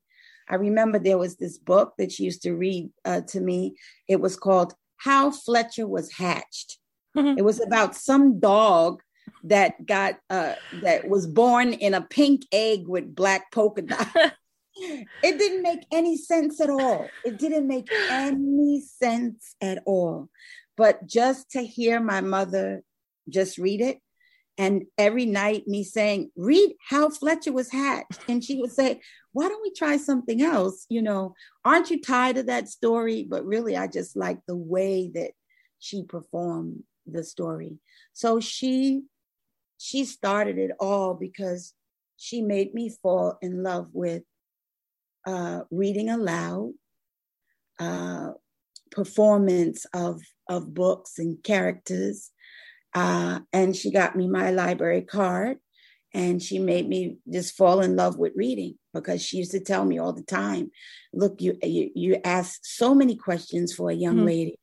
I 0.48 0.56
remember 0.56 0.98
there 0.98 1.18
was 1.18 1.36
this 1.36 1.58
book 1.58 1.94
that 1.98 2.12
she 2.12 2.24
used 2.24 2.42
to 2.42 2.54
read 2.54 2.90
uh, 3.04 3.22
to 3.28 3.40
me. 3.40 3.74
It 4.08 4.20
was 4.20 4.36
called 4.36 4.74
How 4.96 5.30
Fletcher 5.30 5.88
Was 5.88 6.12
Hatched. 6.12 6.78
Mm-hmm. 7.16 7.38
It 7.38 7.44
was 7.44 7.60
about 7.60 7.96
some 7.96 8.38
dog 8.38 9.02
that 9.44 9.86
got 9.86 10.18
uh, 10.30 10.54
that 10.82 11.08
was 11.08 11.26
born 11.26 11.72
in 11.72 11.94
a 11.94 12.02
pink 12.02 12.42
egg 12.52 12.86
with 12.86 13.14
black 13.14 13.50
polka 13.52 13.82
dots. 13.82 14.10
it 14.76 15.38
didn't 15.38 15.62
make 15.62 15.86
any 15.92 16.16
sense 16.16 16.60
at 16.60 16.70
all. 16.70 17.08
It 17.24 17.38
didn't 17.38 17.66
make 17.66 17.88
any 18.10 18.82
sense 18.82 19.54
at 19.60 19.82
all. 19.86 20.28
But 20.76 21.06
just 21.06 21.52
to 21.52 21.62
hear 21.62 22.00
my 22.00 22.20
mother 22.20 22.82
just 23.28 23.56
read 23.56 23.80
it, 23.80 23.98
and 24.58 24.84
every 24.96 25.26
night 25.26 25.68
me 25.68 25.84
saying, 25.84 26.30
read 26.36 26.74
how 26.88 27.10
Fletcher 27.10 27.52
was 27.52 27.70
hatched. 27.70 28.20
And 28.28 28.42
she 28.42 28.56
would 28.56 28.72
say, 28.72 29.00
why 29.32 29.48
don't 29.48 29.62
we 29.62 29.72
try 29.72 29.98
something 29.98 30.40
else? 30.40 30.86
You 30.88 31.02
know, 31.02 31.34
aren't 31.64 31.90
you 31.90 32.00
tired 32.00 32.38
of 32.38 32.46
that 32.46 32.68
story? 32.68 33.26
But 33.28 33.44
really, 33.44 33.76
I 33.76 33.86
just 33.86 34.16
like 34.16 34.38
the 34.46 34.56
way 34.56 35.10
that 35.14 35.32
she 35.78 36.04
performed 36.04 36.84
the 37.06 37.24
story. 37.24 37.78
So 38.12 38.40
she 38.40 39.02
she 39.78 40.04
started 40.04 40.58
it 40.58 40.72
all 40.80 41.14
because 41.14 41.74
she 42.16 42.40
made 42.40 42.72
me 42.72 42.90
fall 43.02 43.38
in 43.42 43.62
love 43.62 43.88
with 43.92 44.22
uh, 45.26 45.62
reading 45.70 46.08
aloud, 46.08 46.72
uh, 47.78 48.30
performance 48.90 49.86
of 49.92 50.22
of 50.48 50.72
books 50.72 51.18
and 51.18 51.42
characters, 51.42 52.30
uh, 52.94 53.40
and 53.52 53.76
she 53.76 53.90
got 53.90 54.16
me 54.16 54.28
my 54.28 54.50
library 54.50 55.02
card 55.02 55.58
and 56.16 56.42
she 56.42 56.58
made 56.58 56.88
me 56.88 57.18
just 57.30 57.54
fall 57.56 57.80
in 57.80 57.94
love 57.94 58.16
with 58.16 58.32
reading 58.34 58.74
because 58.94 59.22
she 59.22 59.36
used 59.36 59.50
to 59.50 59.60
tell 59.60 59.84
me 59.84 59.98
all 59.98 60.14
the 60.14 60.22
time 60.22 60.70
look 61.12 61.40
you 61.40 61.56
you, 61.62 61.90
you 61.94 62.20
ask 62.24 62.60
so 62.64 62.94
many 62.94 63.14
questions 63.14 63.74
for 63.74 63.90
a 63.90 63.94
young 63.94 64.16
mm-hmm. 64.16 64.26
lady 64.26 64.58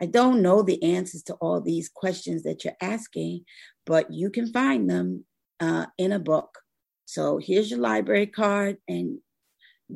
i 0.00 0.06
don't 0.06 0.42
know 0.42 0.62
the 0.62 0.82
answers 0.82 1.22
to 1.22 1.34
all 1.34 1.60
these 1.60 1.88
questions 1.88 2.42
that 2.42 2.64
you're 2.64 2.76
asking 2.80 3.44
but 3.88 4.12
you 4.12 4.28
can 4.28 4.46
find 4.52 4.88
them 4.88 5.24
uh, 5.60 5.86
in 5.96 6.12
a 6.12 6.18
book. 6.18 6.58
So 7.06 7.38
here's 7.38 7.70
your 7.70 7.80
library 7.80 8.26
card 8.26 8.76
and 8.86 9.18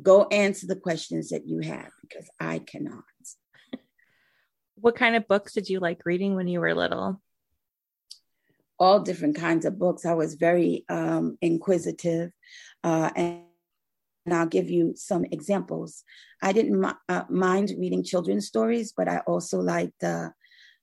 go 0.01 0.23
answer 0.23 0.65
the 0.65 0.75
questions 0.75 1.29
that 1.29 1.47
you 1.47 1.59
have 1.59 1.91
because 2.01 2.27
i 2.39 2.59
cannot. 2.59 3.03
What 4.75 4.95
kind 4.95 5.15
of 5.15 5.27
books 5.27 5.53
did 5.53 5.69
you 5.69 5.79
like 5.79 6.01
reading 6.05 6.35
when 6.35 6.47
you 6.47 6.59
were 6.59 6.73
little? 6.73 7.21
All 8.79 8.99
different 8.99 9.35
kinds 9.35 9.65
of 9.65 9.77
books. 9.77 10.05
I 10.05 10.15
was 10.15 10.33
very 10.33 10.83
um, 10.89 11.37
inquisitive, 11.41 12.31
uh, 12.83 13.11
and, 13.15 13.43
and, 14.25 14.33
I'll 14.33 14.47
give 14.47 14.69
you 14.69 14.93
some 14.95 15.25
examples. 15.25 16.03
I 16.41 16.53
didn't 16.53 16.83
uh, 17.09 17.23
mind 17.29 17.71
reading 17.77 18.03
children's 18.03 18.47
stories, 18.47 18.93
but 18.95 19.07
I 19.07 19.19
also 19.19 19.59
liked 19.59 20.03
uh, 20.03 20.29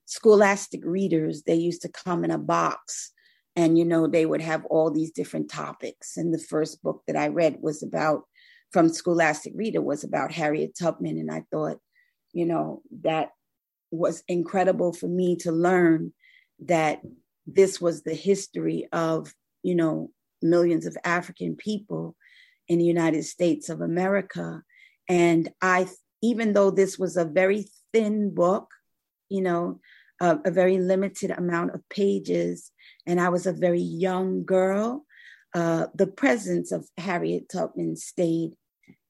scholastic 0.04 0.82
readers. 0.84 1.42
They 1.42 1.54
used 1.54 1.82
to 1.82 1.88
come 1.88 2.24
in 2.24 2.30
a 2.30 2.38
box, 2.38 3.12
and 3.56 3.78
you 3.78 3.84
know 3.84 4.06
they 4.06 4.26
would 4.26 4.40
have 4.40 4.64
all 4.66 4.90
these 4.90 5.12
different 5.12 5.50
topics. 5.50 6.16
And 6.16 6.32
the 6.32 6.38
first 6.38 6.82
book 6.82 7.02
that 7.06 7.16
I 7.16 7.28
read 7.28 7.58
was 7.60 7.82
about 7.82 8.24
from 8.72 8.88
Scholastic 8.88 9.52
Reader 9.56 9.82
was 9.82 10.04
about 10.04 10.32
Harriet 10.32 10.76
Tubman, 10.78 11.18
and 11.18 11.30
I 11.30 11.44
thought, 11.50 11.78
you 12.32 12.46
know, 12.46 12.82
that 13.02 13.30
was 13.90 14.22
incredible 14.28 14.92
for 14.92 15.08
me 15.08 15.36
to 15.36 15.50
learn 15.50 16.12
that 16.66 17.00
this 17.46 17.80
was 17.80 18.02
the 18.02 18.14
history 18.14 18.86
of, 18.92 19.34
you 19.62 19.74
know, 19.74 20.10
millions 20.42 20.86
of 20.86 20.96
African 21.04 21.56
people 21.56 22.14
in 22.70 22.78
the 22.78 22.84
United 22.84 23.24
States 23.24 23.68
of 23.68 23.80
America. 23.80 24.62
And 25.08 25.50
I, 25.60 25.88
even 26.22 26.52
though 26.52 26.70
this 26.70 26.96
was 26.98 27.16
a 27.16 27.24
very 27.24 27.66
thin 27.92 28.32
book, 28.32 28.68
you 29.28 29.42
know, 29.42 29.80
a, 30.20 30.38
a 30.46 30.50
very 30.52 30.78
limited 30.78 31.32
amount 31.32 31.74
of 31.74 31.86
pages, 31.90 32.70
and 33.06 33.20
I 33.20 33.28
was 33.28 33.46
a 33.46 33.52
very 33.52 33.82
young 33.82 34.44
girl, 34.44 35.04
uh, 35.52 35.86
the 35.96 36.06
presence 36.06 36.70
of 36.70 36.88
Harriet 36.96 37.48
Tubman 37.48 37.96
stayed 37.96 38.52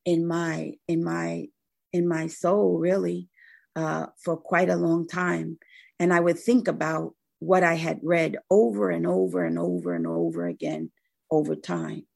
in 0.06 0.26
my 0.26 0.72
in 0.88 1.04
my 1.04 1.48
in 1.92 2.08
my 2.08 2.28
soul 2.28 2.78
really 2.78 3.28
uh, 3.76 4.06
for 4.24 4.38
quite 4.38 4.70
a 4.70 4.76
long 4.76 5.06
time, 5.06 5.58
and 5.98 6.14
I 6.14 6.20
would 6.20 6.38
think 6.38 6.66
about 6.66 7.14
what 7.40 7.62
I 7.62 7.74
had 7.74 8.00
read 8.02 8.38
over 8.48 8.88
and 8.88 9.06
over 9.06 9.44
and 9.44 9.58
over 9.58 9.94
and 9.94 10.06
over 10.06 10.46
again 10.46 10.90
over 11.30 11.54
time. 11.54 12.06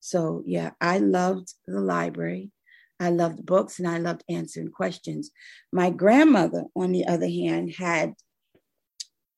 So, 0.00 0.42
yeah, 0.46 0.70
I 0.80 0.98
loved 0.98 1.54
the 1.66 1.80
library. 1.80 2.50
I 2.98 3.10
loved 3.10 3.46
books 3.46 3.78
and 3.78 3.88
I 3.88 3.98
loved 3.98 4.24
answering 4.28 4.70
questions. 4.70 5.30
My 5.72 5.90
grandmother, 5.90 6.64
on 6.76 6.92
the 6.92 7.06
other 7.06 7.28
hand, 7.28 7.74
had 7.76 8.14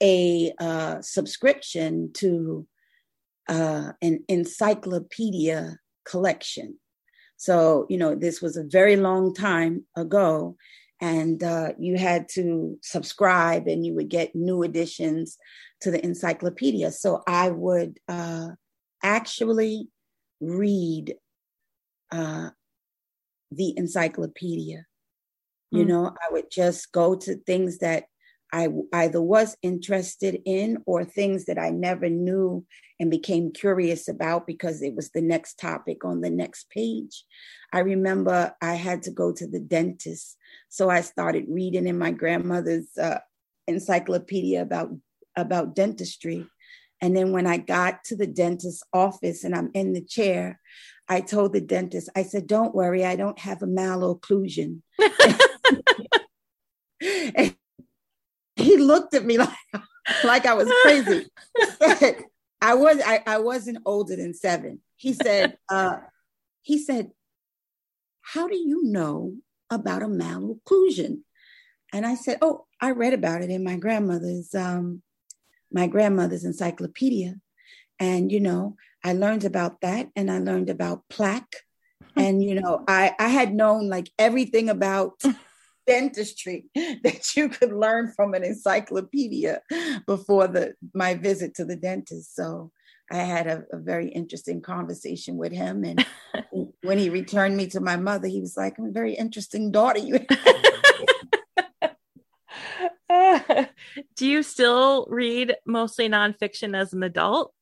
a 0.03 0.53
uh, 0.59 1.01
subscription 1.01 2.13
to 2.15 2.67
uh, 3.49 3.93
an 4.01 4.25
encyclopedia 4.29 5.77
collection. 6.05 6.79
So, 7.37 7.87
you 7.89 7.99
know, 7.99 8.15
this 8.15 8.41
was 8.41 8.57
a 8.57 8.65
very 8.65 8.97
long 8.97 9.35
time 9.35 9.85
ago 9.97 10.57
and 11.03 11.43
uh, 11.43 11.73
you 11.81 11.99
had 11.99 12.29
to 12.29 12.79
subscribe 12.81 13.67
and 13.67 13.85
you 13.85 13.93
would 13.95 14.09
get 14.09 14.37
new 14.37 14.63
editions 14.63 15.37
to 15.81 15.91
the 15.91 16.03
encyclopedia 16.03 16.91
so 16.91 17.23
i 17.27 17.51
would 17.51 17.99
uh, 18.09 18.49
actually 19.03 19.89
read 20.43 21.15
uh, 22.11 22.51
the 23.51 23.75
encyclopedia 23.77 24.85
mm. 25.73 25.79
you 25.79 25.83
hmm. 25.85 25.89
know 25.89 26.07
i 26.07 26.33
would 26.33 26.51
just 26.51 26.93
go 26.93 27.15
to 27.15 27.37
things 27.37 27.79
that 27.79 28.05
I 28.53 28.69
either 28.93 29.23
was 29.23 29.57
interested 29.63 30.43
in 30.45 30.83
or 30.85 31.05
things 31.05 31.47
that 31.47 31.59
I 31.59 31.71
never 31.71 32.11
knew 32.11 32.67
and 33.01 33.11
became 33.11 33.51
curious 33.51 34.09
about 34.09 34.47
because 34.47 34.83
it 34.83 34.95
was 34.95 35.11
the 35.11 35.23
next 35.23 35.59
topic 35.59 36.05
on 36.05 36.21
the 36.21 36.29
next 36.29 36.69
page. 36.69 37.25
I 37.73 37.79
remember 37.79 38.55
I 38.61 38.75
had 38.75 39.03
to 39.05 39.11
go 39.11 39.33
to 39.33 39.47
the 39.47 39.59
dentist. 39.59 40.37
So 40.69 40.91
I 40.91 41.01
started 41.01 41.47
reading 41.49 41.87
in 41.87 41.99
my 41.99 42.11
grandmother's 42.11 42.89
uh, 43.01 43.21
encyclopedia 43.67 44.61
about, 44.61 44.91
about 45.35 45.75
dentistry. 45.75 46.47
And 47.03 47.17
then 47.17 47.33
when 47.33 47.47
I 47.49 47.59
got 47.59 48.05
to 48.05 48.17
the 48.17 48.29
dentist's 48.29 48.85
office 48.93 49.43
and 49.43 49.55
I'm 49.55 49.71
in 49.75 49.93
the 49.93 50.01
chair, 50.01 50.61
I 51.09 51.21
told 51.21 51.53
the 51.53 51.61
dentist, 51.61 52.09
I 52.15 52.23
said, 52.23 52.47
Don't 52.47 52.75
worry, 52.75 53.05
I 53.05 53.17
don't 53.17 53.39
have 53.41 53.61
a 53.63 53.67
malocclusion. 53.67 54.83
and 57.35 57.57
he 58.55 58.77
looked 58.77 59.15
at 59.15 59.25
me 59.25 59.37
like 59.39 59.49
like 60.25 60.47
I 60.47 60.55
was 60.55 60.73
crazy. 60.83 61.27
I 62.63 62.75
was 62.75 63.03
I, 63.05 63.23
I 63.27 63.39
wasn't 63.39 63.79
older 63.85 64.15
than 64.15 64.33
seven. 64.33 64.81
He 64.97 65.13
said, 65.13 65.59
uh, 65.69 65.97
he 66.63 66.79
said, 66.79 67.11
How 68.21 68.47
do 68.47 68.57
you 68.57 68.85
know 68.85 69.35
about 69.71 70.03
a 70.03 70.07
malocclusion? 70.07 71.23
And 71.93 72.07
I 72.07 72.15
said, 72.15 72.39
Oh, 72.41 72.67
I 72.81 72.93
read 72.93 73.13
about 73.13 73.43
it 73.43 73.51
in 73.51 73.65
my 73.65 73.77
grandmother's 73.77 74.55
um, 74.55 75.03
my 75.73 75.87
grandmother's 75.87 76.45
encyclopedia. 76.45 77.37
And 77.99 78.31
you 78.31 78.41
know, 78.41 78.77
I 79.05 79.13
learned 79.13 79.45
about 79.45 79.81
that 79.81 80.09
and 80.17 80.31
I 80.31 80.39
learned 80.39 80.71
about 80.71 81.09
plaque. 81.09 81.57
And 82.15 82.45
you 82.45 82.61
know, 82.61 82.85
I, 82.87 83.15
I 83.19 83.29
had 83.29 83.55
known 83.55 83.89
like 83.89 84.11
everything 84.19 84.69
about 84.69 85.23
dentistry 85.87 86.67
that 86.75 87.35
you 87.35 87.49
could 87.49 87.73
learn 87.73 88.13
from 88.15 88.35
an 88.35 88.45
encyclopedia 88.45 89.63
before 90.07 90.47
the 90.47 90.75
my 90.93 91.15
visit 91.15 91.55
to 91.55 91.65
the 91.65 91.77
dentist. 91.77 92.37
So 92.37 92.71
I 93.11 93.17
had 93.17 93.47
a, 93.47 93.65
a 93.73 93.79
very 93.79 94.09
interesting 94.09 94.63
conversation 94.63 95.37
with 95.37 95.53
him. 95.53 95.85
And 95.85 96.07
when 96.83 96.99
he 96.99 97.11
returned 97.11 97.57
me 97.57 97.67
to 97.69 97.81
my 97.81 97.97
mother, 97.97 98.27
he 98.29 98.41
was 98.41 98.57
like, 98.57 98.79
I'm 98.79 98.87
a 98.87 98.91
very 98.91 99.15
interesting 99.15 99.71
daughter 99.71 100.01
you 100.01 100.19
Do 104.17 104.27
you 104.27 104.43
still 104.43 105.07
read 105.09 105.57
mostly 105.67 106.09
nonfiction 106.09 106.77
as 106.77 106.93
an 106.93 107.03
adult? 107.03 107.53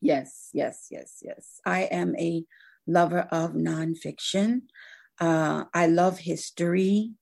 Yes, 0.00 0.50
yes, 0.52 0.88
yes, 0.90 1.18
yes. 1.22 1.60
I 1.66 1.82
am 1.82 2.14
a 2.16 2.44
lover 2.86 3.28
of 3.30 3.52
nonfiction. 3.52 4.62
Uh, 5.20 5.64
I 5.74 5.86
love 5.86 6.18
history. 6.18 7.12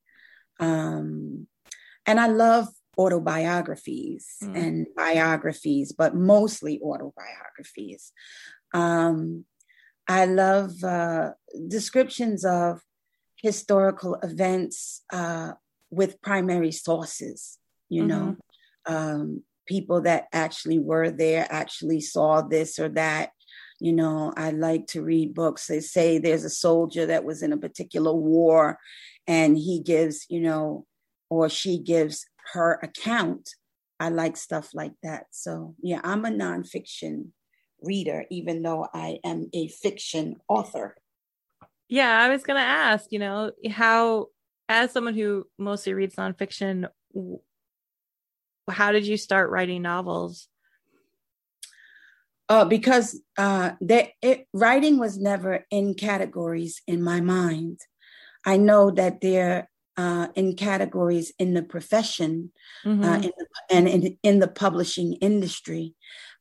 Um, 0.60 1.46
and 2.06 2.20
I 2.20 2.28
love 2.28 2.68
autobiographies 2.98 4.36
mm. 4.42 4.56
and 4.56 4.86
biographies, 4.96 5.92
but 5.92 6.14
mostly 6.14 6.80
autobiographies. 6.80 8.12
Um, 8.72 9.44
I 10.08 10.26
love 10.26 10.82
uh, 10.84 11.32
descriptions 11.68 12.44
of 12.44 12.80
historical 13.42 14.14
events 14.22 15.02
uh, 15.12 15.52
with 15.96 16.20
primary 16.20 16.72
sources, 16.72 17.58
you 17.88 18.02
mm-hmm. 18.02 18.08
know, 18.08 18.36
um, 18.86 19.42
people 19.66 20.02
that 20.02 20.26
actually 20.32 20.78
were 20.78 21.10
there, 21.10 21.46
actually 21.50 22.00
saw 22.00 22.42
this 22.42 22.78
or 22.78 22.90
that. 22.90 23.30
You 23.80 23.92
know, 23.92 24.32
I 24.36 24.50
like 24.50 24.86
to 24.88 25.02
read 25.02 25.34
books. 25.34 25.66
They 25.66 25.80
say 25.80 26.18
there's 26.18 26.44
a 26.44 26.50
soldier 26.50 27.06
that 27.06 27.24
was 27.24 27.42
in 27.42 27.52
a 27.52 27.58
particular 27.58 28.12
war 28.12 28.78
and 29.26 29.56
he 29.56 29.80
gives, 29.80 30.26
you 30.28 30.40
know, 30.40 30.86
or 31.30 31.48
she 31.48 31.78
gives 31.78 32.26
her 32.52 32.78
account. 32.82 33.50
I 33.98 34.10
like 34.10 34.36
stuff 34.36 34.70
like 34.74 34.94
that. 35.02 35.24
So, 35.30 35.74
yeah, 35.82 36.00
I'm 36.04 36.24
a 36.24 36.30
nonfiction 36.30 37.28
reader, 37.82 38.24
even 38.30 38.62
though 38.62 38.86
I 38.92 39.18
am 39.24 39.48
a 39.52 39.68
fiction 39.68 40.36
author. 40.48 40.96
Yeah, 41.88 42.18
I 42.18 42.28
was 42.28 42.42
going 42.42 42.58
to 42.58 42.66
ask, 42.66 43.12
you 43.12 43.18
know, 43.18 43.52
how, 43.70 44.26
as 44.68 44.92
someone 44.92 45.14
who 45.14 45.46
mostly 45.58 45.94
reads 45.94 46.16
nonfiction, 46.16 46.88
how 48.68 48.92
did 48.92 49.06
you 49.06 49.16
start 49.16 49.50
writing 49.50 49.82
novels? 49.82 50.48
Uh, 52.48 52.64
because 52.64 53.20
uh, 53.38 53.72
that 53.80 54.10
it, 54.22 54.46
writing 54.52 54.98
was 54.98 55.18
never 55.18 55.64
in 55.70 55.94
categories 55.94 56.80
in 56.86 57.02
my 57.02 57.20
mind. 57.20 57.80
I 58.44 58.56
know 58.56 58.92
that 58.92 59.20
they're 59.20 59.68
uh, 59.96 60.28
in 60.34 60.54
categories 60.54 61.32
in 61.38 61.54
the 61.54 61.62
profession 61.62 62.52
mm-hmm. 62.84 63.02
uh, 63.02 63.16
in 63.16 63.32
the, 63.36 63.46
and 63.70 63.88
in, 63.88 64.18
in 64.22 64.38
the 64.38 64.48
publishing 64.48 65.14
industry, 65.14 65.94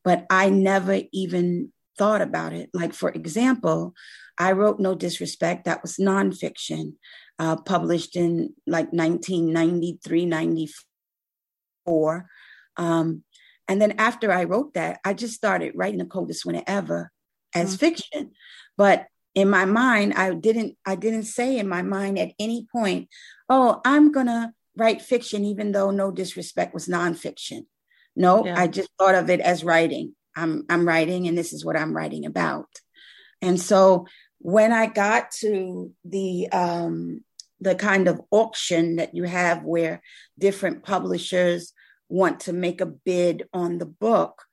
but 0.04 0.26
I 0.30 0.50
never 0.50 1.02
even 1.12 1.72
thought 1.98 2.22
about 2.22 2.54
it. 2.54 2.70
Like, 2.74 2.94
for 2.94 3.10
example, 3.10 3.94
I 4.38 4.52
wrote 4.52 4.80
No 4.80 4.94
Disrespect, 4.94 5.66
that 5.66 5.82
was 5.82 5.96
nonfiction, 5.98 6.94
uh, 7.40 7.58
published 7.58 8.16
in 8.16 8.54
like 8.66 8.94
1993, 8.94 10.26
94. 10.26 12.30
Um, 12.78 13.24
and 13.68 13.82
then 13.82 13.96
after 13.98 14.32
I 14.32 14.44
wrote 14.44 14.76
that, 14.76 15.00
I 15.04 15.14
just 15.14 15.34
started 15.34 15.74
writing 15.76 16.00
The 16.00 16.06
Coldest 16.06 16.46
Winter 16.46 16.64
Ever 16.68 17.12
as 17.54 17.70
mm-hmm. 17.70 17.80
fiction. 17.80 18.32
But 18.78 19.08
in 19.34 19.50
my 19.50 19.66
mind, 19.66 20.14
I 20.14 20.34
didn't 20.34 20.78
I 20.86 20.96
didn't 20.96 21.24
say 21.24 21.58
in 21.58 21.68
my 21.68 21.82
mind 21.82 22.18
at 22.18 22.32
any 22.40 22.68
point, 22.72 23.10
oh, 23.50 23.82
I'm 23.84 24.12
gonna 24.12 24.54
write 24.78 25.02
fiction, 25.02 25.46
even 25.46 25.72
though 25.72 25.92
no 25.92 26.12
disrespect 26.12 26.74
was 26.74 26.88
nonfiction. 26.88 27.66
No, 28.16 28.46
yeah. 28.46 28.58
I 28.58 28.68
just 28.68 28.90
thought 28.98 29.16
of 29.16 29.30
it 29.30 29.42
as 29.42 29.64
writing. 29.64 30.16
I'm 30.38 30.66
I'm 30.70 30.88
writing 30.88 31.28
and 31.28 31.38
this 31.38 31.54
is 31.54 31.66
what 31.66 31.78
I'm 31.78 31.96
writing 31.96 32.26
about. 32.26 32.68
And 33.42 33.60
so 33.60 34.08
when 34.40 34.72
I 34.72 34.88
got 34.88 35.32
to 35.40 35.92
the 36.04 36.50
um, 36.52 37.24
the 37.62 37.76
kind 37.76 38.08
of 38.08 38.22
auction 38.32 38.98
that 38.98 39.16
you 39.16 39.24
have 39.24 39.64
where 39.64 40.02
different 40.38 40.84
publishers 40.84 41.74
want 42.10 42.42
to 42.42 42.54
make 42.54 42.82
a 42.82 42.86
bid 42.86 43.48
on 43.54 43.78
the 43.78 43.86
book, 43.86 44.44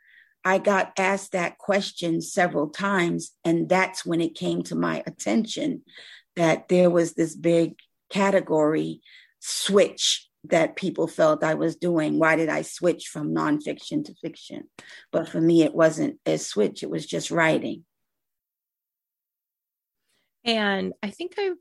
I 0.45 0.59
got 0.59 0.93
asked 0.99 1.33
that 1.33 1.59
question 1.59 2.21
several 2.21 2.69
times. 2.69 3.33
And 3.45 3.69
that's 3.69 4.05
when 4.05 4.21
it 4.21 4.35
came 4.35 4.63
to 4.65 4.75
my 4.75 5.03
attention 5.07 5.83
that 6.37 6.69
there 6.69 6.91
was 6.91 7.15
this 7.15 7.35
big 7.37 7.75
category 8.11 9.01
switch 9.41 10.29
that 10.45 10.77
people 10.77 11.07
felt 11.07 11.45
I 11.45 11.55
was 11.55 11.77
doing. 11.77 12.19
Why 12.19 12.37
did 12.37 12.49
I 12.49 12.63
switch 12.63 13.09
from 13.09 13.35
nonfiction 13.35 14.05
to 14.07 14.15
fiction? 14.15 14.65
But 15.13 15.29
for 15.29 15.41
me, 15.41 15.63
it 15.63 15.75
wasn't 15.75 16.19
a 16.27 16.39
switch, 16.39 16.83
it 16.83 16.91
was 16.91 17.07
just 17.07 17.31
writing. 17.31 17.85
And 20.45 20.93
I 21.03 21.11
think 21.11 21.35
I've 21.39 21.57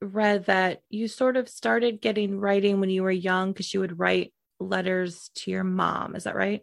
read 0.00 0.46
that 0.46 0.80
you 0.90 1.08
sort 1.08 1.36
of 1.36 1.48
started 1.48 2.00
getting 2.00 2.38
writing 2.38 2.80
when 2.80 2.90
you 2.90 3.02
were 3.02 3.10
young 3.10 3.52
because 3.52 3.72
you 3.72 3.80
would 3.80 3.98
write 3.98 4.32
letters 4.60 5.30
to 5.36 5.50
your 5.50 5.64
mom. 5.64 6.16
Is 6.16 6.24
that 6.24 6.34
right? 6.34 6.62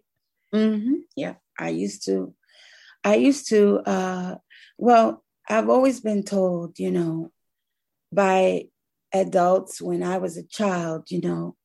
Mm-hmm. 0.53 0.95
Yeah, 1.15 1.35
I 1.57 1.69
used 1.69 2.05
to. 2.05 2.33
I 3.03 3.15
used 3.15 3.49
to. 3.49 3.79
Uh, 3.79 4.35
well, 4.77 5.23
I've 5.49 5.69
always 5.69 6.01
been 6.01 6.23
told, 6.23 6.77
you 6.79 6.91
know, 6.91 7.31
by 8.11 8.65
adults 9.13 9.81
when 9.81 10.03
I 10.03 10.17
was 10.17 10.37
a 10.37 10.45
child, 10.45 11.09
you 11.09 11.21
know, 11.21 11.55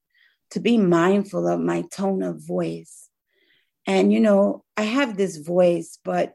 to 0.51 0.61
be 0.61 0.79
mindful 0.79 1.47
of 1.47 1.61
my 1.61 1.83
tone 1.91 2.23
of 2.23 2.47
voice. 2.47 3.09
And 3.87 4.13
you 4.13 4.21
know, 4.21 4.65
I 4.77 4.83
have 4.83 5.17
this 5.17 5.37
voice, 5.37 5.99
but 6.05 6.35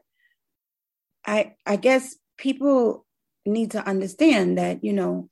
I 1.26 1.54
I 1.66 1.76
guess 1.76 2.16
people 2.38 3.06
need 3.44 3.72
to 3.72 3.86
understand 3.86 4.58
that, 4.58 4.84
you 4.84 4.92
know, 4.92 5.28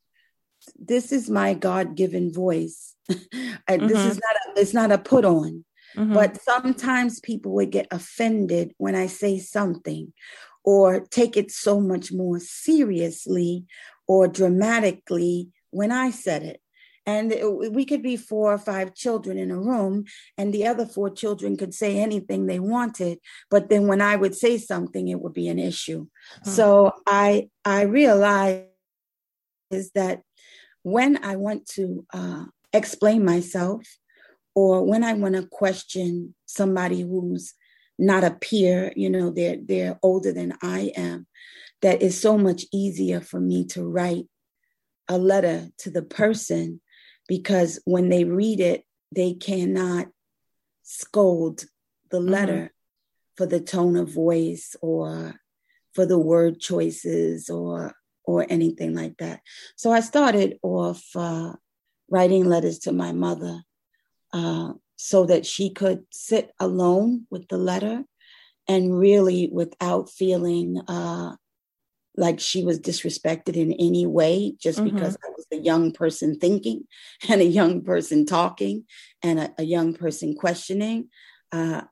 this 0.78 1.12
is 1.12 1.30
my 1.30 1.54
God-given 1.54 2.32
voice. 2.32 2.94
mm-hmm. 3.10 3.86
This 3.86 3.98
is 3.98 4.16
not 4.16 4.56
a, 4.56 4.60
it's 4.60 4.74
not 4.74 4.92
a 4.92 4.98
put 4.98 5.24
on. 5.24 5.64
Mm-hmm. 5.96 6.14
But 6.14 6.40
sometimes 6.40 7.20
people 7.20 7.52
would 7.52 7.70
get 7.70 7.88
offended 7.90 8.74
when 8.78 8.94
I 8.94 9.06
say 9.06 9.38
something 9.38 10.12
or 10.64 11.00
take 11.00 11.36
it 11.36 11.50
so 11.50 11.80
much 11.80 12.12
more 12.12 12.38
seriously 12.38 13.64
or 14.06 14.28
dramatically 14.28 15.48
when 15.70 15.90
I 15.90 16.10
said 16.10 16.42
it. 16.42 16.60
And 17.06 17.34
we 17.72 17.84
could 17.84 18.02
be 18.02 18.16
four 18.16 18.52
or 18.52 18.58
five 18.58 18.94
children 18.94 19.38
in 19.38 19.50
a 19.50 19.58
room, 19.58 20.04
and 20.36 20.52
the 20.52 20.66
other 20.66 20.86
four 20.86 21.10
children 21.10 21.56
could 21.56 21.74
say 21.74 21.98
anything 21.98 22.46
they 22.46 22.60
wanted. 22.60 23.18
But 23.50 23.68
then 23.70 23.86
when 23.86 24.00
I 24.00 24.16
would 24.16 24.34
say 24.34 24.58
something, 24.58 25.08
it 25.08 25.20
would 25.20 25.32
be 25.32 25.48
an 25.48 25.58
issue. 25.58 26.06
So 26.44 26.92
I 27.06 27.48
I 27.64 27.82
realized 27.82 28.66
is 29.70 29.90
that 29.92 30.22
when 30.82 31.24
I 31.24 31.36
want 31.36 31.66
to 31.74 32.06
uh, 32.12 32.44
explain 32.72 33.24
myself, 33.24 33.82
or 34.54 34.84
when 34.84 35.04
I 35.04 35.14
want 35.14 35.36
to 35.36 35.46
question 35.46 36.34
somebody 36.46 37.02
who's 37.02 37.54
not 37.98 38.24
a 38.24 38.32
peer, 38.32 38.92
you 38.96 39.10
know, 39.10 39.30
they're 39.30 39.58
they're 39.62 39.98
older 40.02 40.32
than 40.32 40.56
I 40.62 40.92
am, 40.96 41.26
that 41.82 42.02
is 42.02 42.20
so 42.20 42.36
much 42.36 42.64
easier 42.72 43.20
for 43.20 43.40
me 43.40 43.64
to 43.66 43.84
write 43.84 44.26
a 45.08 45.18
letter 45.18 45.68
to 45.78 45.90
the 45.90 46.02
person 46.02 46.80
because 47.30 47.78
when 47.84 48.08
they 48.08 48.24
read 48.24 48.58
it, 48.58 48.82
they 49.14 49.34
cannot 49.34 50.08
scold 50.82 51.64
the 52.10 52.18
mm-hmm. 52.18 52.28
letter 52.28 52.52
mm-hmm. 52.54 53.36
for 53.36 53.46
the 53.46 53.60
tone 53.60 53.94
of 53.96 54.12
voice 54.12 54.74
or 54.82 55.36
for 55.94 56.04
the 56.06 56.18
word 56.18 56.58
choices 56.58 57.48
or 57.48 57.94
or 58.24 58.46
anything 58.50 58.96
like 58.96 59.16
that. 59.18 59.42
So 59.76 59.92
I 59.92 60.00
started 60.00 60.58
off 60.62 61.04
uh, 61.14 61.52
writing 62.08 62.46
letters 62.46 62.80
to 62.80 62.92
my 62.92 63.12
mother 63.12 63.62
uh, 64.32 64.72
so 64.96 65.24
that 65.26 65.46
she 65.46 65.70
could 65.70 66.02
sit 66.10 66.50
alone 66.58 67.28
with 67.30 67.46
the 67.46 67.58
letter 67.58 68.02
and 68.66 68.98
really 68.98 69.48
without 69.52 70.10
feeling 70.10 70.80
uh, 70.88 71.36
like 72.16 72.40
she 72.40 72.64
was 72.64 72.80
disrespected 72.80 73.56
in 73.56 73.72
any 73.72 74.06
way 74.06 74.54
just 74.60 74.78
mm-hmm. 74.78 74.94
because 74.94 75.16
I 75.24 75.28
was 75.30 75.46
a 75.52 75.62
young 75.62 75.92
person 75.92 76.38
thinking 76.38 76.84
and 77.28 77.40
a 77.40 77.44
young 77.44 77.82
person 77.82 78.26
talking 78.26 78.84
and 79.22 79.40
a, 79.40 79.54
a 79.58 79.62
young 79.62 79.94
person 79.94 80.34
questioning. 80.34 81.08
Uh, 81.52 81.82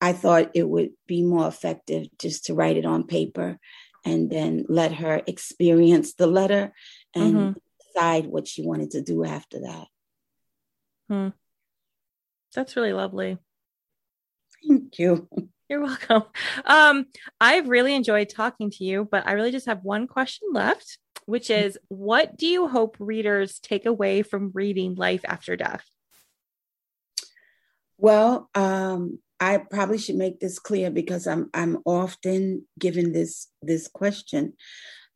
I 0.00 0.12
thought 0.12 0.50
it 0.54 0.68
would 0.68 0.90
be 1.06 1.22
more 1.22 1.48
effective 1.48 2.06
just 2.18 2.46
to 2.46 2.54
write 2.54 2.76
it 2.76 2.84
on 2.84 3.06
paper 3.06 3.58
and 4.04 4.30
then 4.30 4.64
let 4.68 4.92
her 4.94 5.22
experience 5.26 6.14
the 6.14 6.26
letter 6.26 6.72
and 7.14 7.34
mm-hmm. 7.34 7.58
decide 7.80 8.26
what 8.26 8.46
she 8.46 8.62
wanted 8.62 8.92
to 8.92 9.02
do 9.02 9.24
after 9.24 9.60
that. 9.60 9.86
Hmm. 11.08 11.28
That's 12.54 12.76
really 12.76 12.92
lovely. 12.92 13.38
Thank 14.66 14.98
you. 14.98 15.28
You're 15.68 15.82
welcome. 15.82 16.24
Um, 16.64 17.06
I've 17.40 17.68
really 17.68 17.94
enjoyed 17.94 18.28
talking 18.28 18.70
to 18.72 18.84
you, 18.84 19.08
but 19.10 19.26
I 19.26 19.32
really 19.32 19.50
just 19.50 19.66
have 19.66 19.82
one 19.82 20.06
question 20.06 20.48
left, 20.52 20.98
which 21.26 21.48
mm-hmm. 21.48 21.66
is 21.66 21.78
what 21.88 22.36
do 22.36 22.46
you 22.46 22.68
hope 22.68 22.96
readers 23.00 23.58
take 23.58 23.84
away 23.84 24.22
from 24.22 24.52
reading 24.54 24.94
Life 24.94 25.22
After 25.24 25.56
Death? 25.56 25.84
Well, 27.98 28.48
um, 28.54 29.18
I 29.40 29.58
probably 29.58 29.98
should 29.98 30.16
make 30.16 30.40
this 30.40 30.58
clear 30.58 30.90
because 30.90 31.26
I'm 31.26 31.50
I'm 31.52 31.78
often 31.84 32.66
given 32.78 33.12
this 33.12 33.48
this 33.60 33.88
question. 33.88 34.54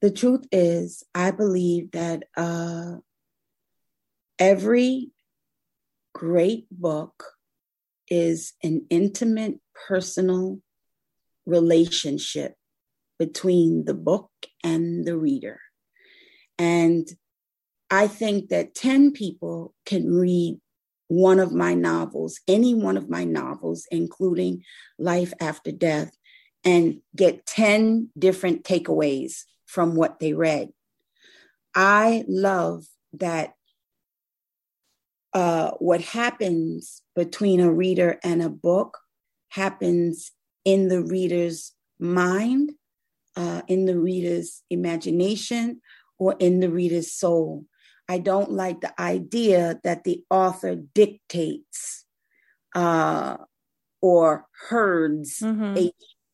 The 0.00 0.10
truth 0.10 0.46
is, 0.50 1.04
I 1.14 1.30
believe 1.30 1.92
that 1.92 2.24
uh, 2.36 2.96
every 4.38 5.10
great 6.14 6.66
book 6.70 7.24
is 8.08 8.54
an 8.62 8.86
intimate 8.90 9.60
personal 9.88 10.60
relationship 11.46 12.54
between 13.18 13.84
the 13.84 13.94
book 13.94 14.30
and 14.64 15.04
the 15.04 15.16
reader. 15.16 15.60
And 16.58 17.08
I 17.90 18.06
think 18.06 18.50
that 18.50 18.74
10 18.74 19.12
people 19.12 19.74
can 19.84 20.12
read 20.12 20.60
one 21.08 21.40
of 21.40 21.52
my 21.52 21.74
novels, 21.74 22.40
any 22.46 22.74
one 22.74 22.96
of 22.96 23.10
my 23.10 23.24
novels, 23.24 23.86
including 23.90 24.62
Life 24.98 25.32
After 25.40 25.72
Death, 25.72 26.16
and 26.64 27.00
get 27.16 27.46
10 27.46 28.10
different 28.18 28.62
takeaways 28.62 29.44
from 29.66 29.96
what 29.96 30.20
they 30.20 30.34
read. 30.34 30.70
I 31.74 32.24
love 32.28 32.84
that 33.14 33.54
uh, 35.32 35.72
what 35.78 36.00
happens 36.00 37.02
between 37.16 37.60
a 37.60 37.72
reader 37.72 38.18
and 38.22 38.42
a 38.42 38.48
book 38.48 38.98
happens 39.50 40.32
in 40.64 40.88
the 40.88 41.02
reader's 41.02 41.72
mind, 41.98 42.72
uh, 43.36 43.62
in 43.68 43.84
the 43.84 43.98
reader's 43.98 44.62
imagination, 44.70 45.80
or 46.18 46.34
in 46.38 46.60
the 46.60 46.70
reader's 46.70 47.12
soul. 47.12 47.64
I 48.08 48.18
don't 48.18 48.50
like 48.50 48.80
the 48.80 49.00
idea 49.00 49.78
that 49.84 50.04
the 50.04 50.24
author 50.30 50.74
dictates 50.74 52.04
uh, 52.74 53.36
or 54.02 54.46
herds, 54.68 55.38
mm-hmm. 55.38 55.88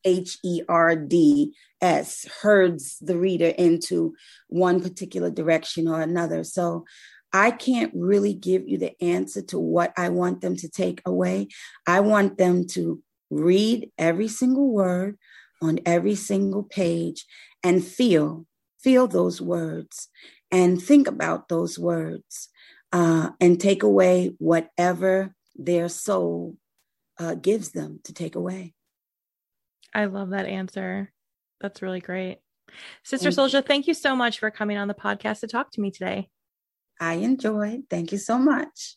H 0.05 0.39
E 0.45 0.63
R 0.69 0.97
D 0.97 1.53
S, 1.81 2.27
herds 2.41 2.97
the 3.01 3.19
reader 3.19 3.49
into 3.49 4.15
one 4.49 4.81
particular 4.81 5.31
direction 5.31 5.89
or 5.89 6.01
another. 6.01 6.45
So 6.45 6.85
I 7.33 7.51
can't 7.51 7.93
really 7.95 8.33
give 8.33 8.69
you 8.69 8.79
the 8.79 8.95
answer 9.03 9.43
to 9.43 9.59
what 9.59 9.93
I 9.97 10.09
want 10.09 10.41
them 10.41 10.57
to 10.57 10.69
take 10.69 11.03
away. 11.05 11.49
I 11.87 12.01
want 12.01 12.39
them 12.39 12.67
to 12.69 13.03
read 13.31 13.91
every 13.99 14.29
single 14.29 14.71
word 14.73 15.19
on 15.63 15.81
every 15.87 16.15
single 16.15 16.63
page 16.63 17.25
and 17.63 17.85
feel, 17.85 18.47
feel 18.79 19.07
those 19.07 19.41
words 19.41 20.09
and 20.51 20.81
think 20.81 21.09
about 21.09 21.49
those 21.49 21.79
words 21.79 22.49
uh, 22.93 23.31
and 23.41 23.61
take 23.61 23.83
away 23.83 24.35
whatever 24.39 25.35
their 25.57 25.89
soul 25.89 26.57
uh, 27.19 27.35
gives 27.35 27.73
them 27.73 28.01
to 28.05 28.13
take 28.13 28.35
away. 28.35 28.75
I 29.95 30.05
love 30.05 30.31
that 30.31 30.47
answer. 30.47 31.13
That's 31.61 31.83
really 31.83 32.01
great. 32.01 32.39
Sister 33.05 33.31
Souljah, 33.31 33.65
thank 33.65 33.87
you 33.87 33.95
so 33.95 34.15
much 34.15 34.39
for 34.39 34.51
coming 34.51 34.77
on 34.77 34.89
the 34.89 34.95
podcast 34.95 35.41
to 35.41 35.47
talk 35.47 35.71
to 35.73 35.81
me 35.81 35.91
today. 35.91 36.29
I 37.01 37.15
enjoyed. 37.15 37.85
Thank 37.89 38.13
you 38.13 38.19
so 38.19 38.39
much. 38.39 38.97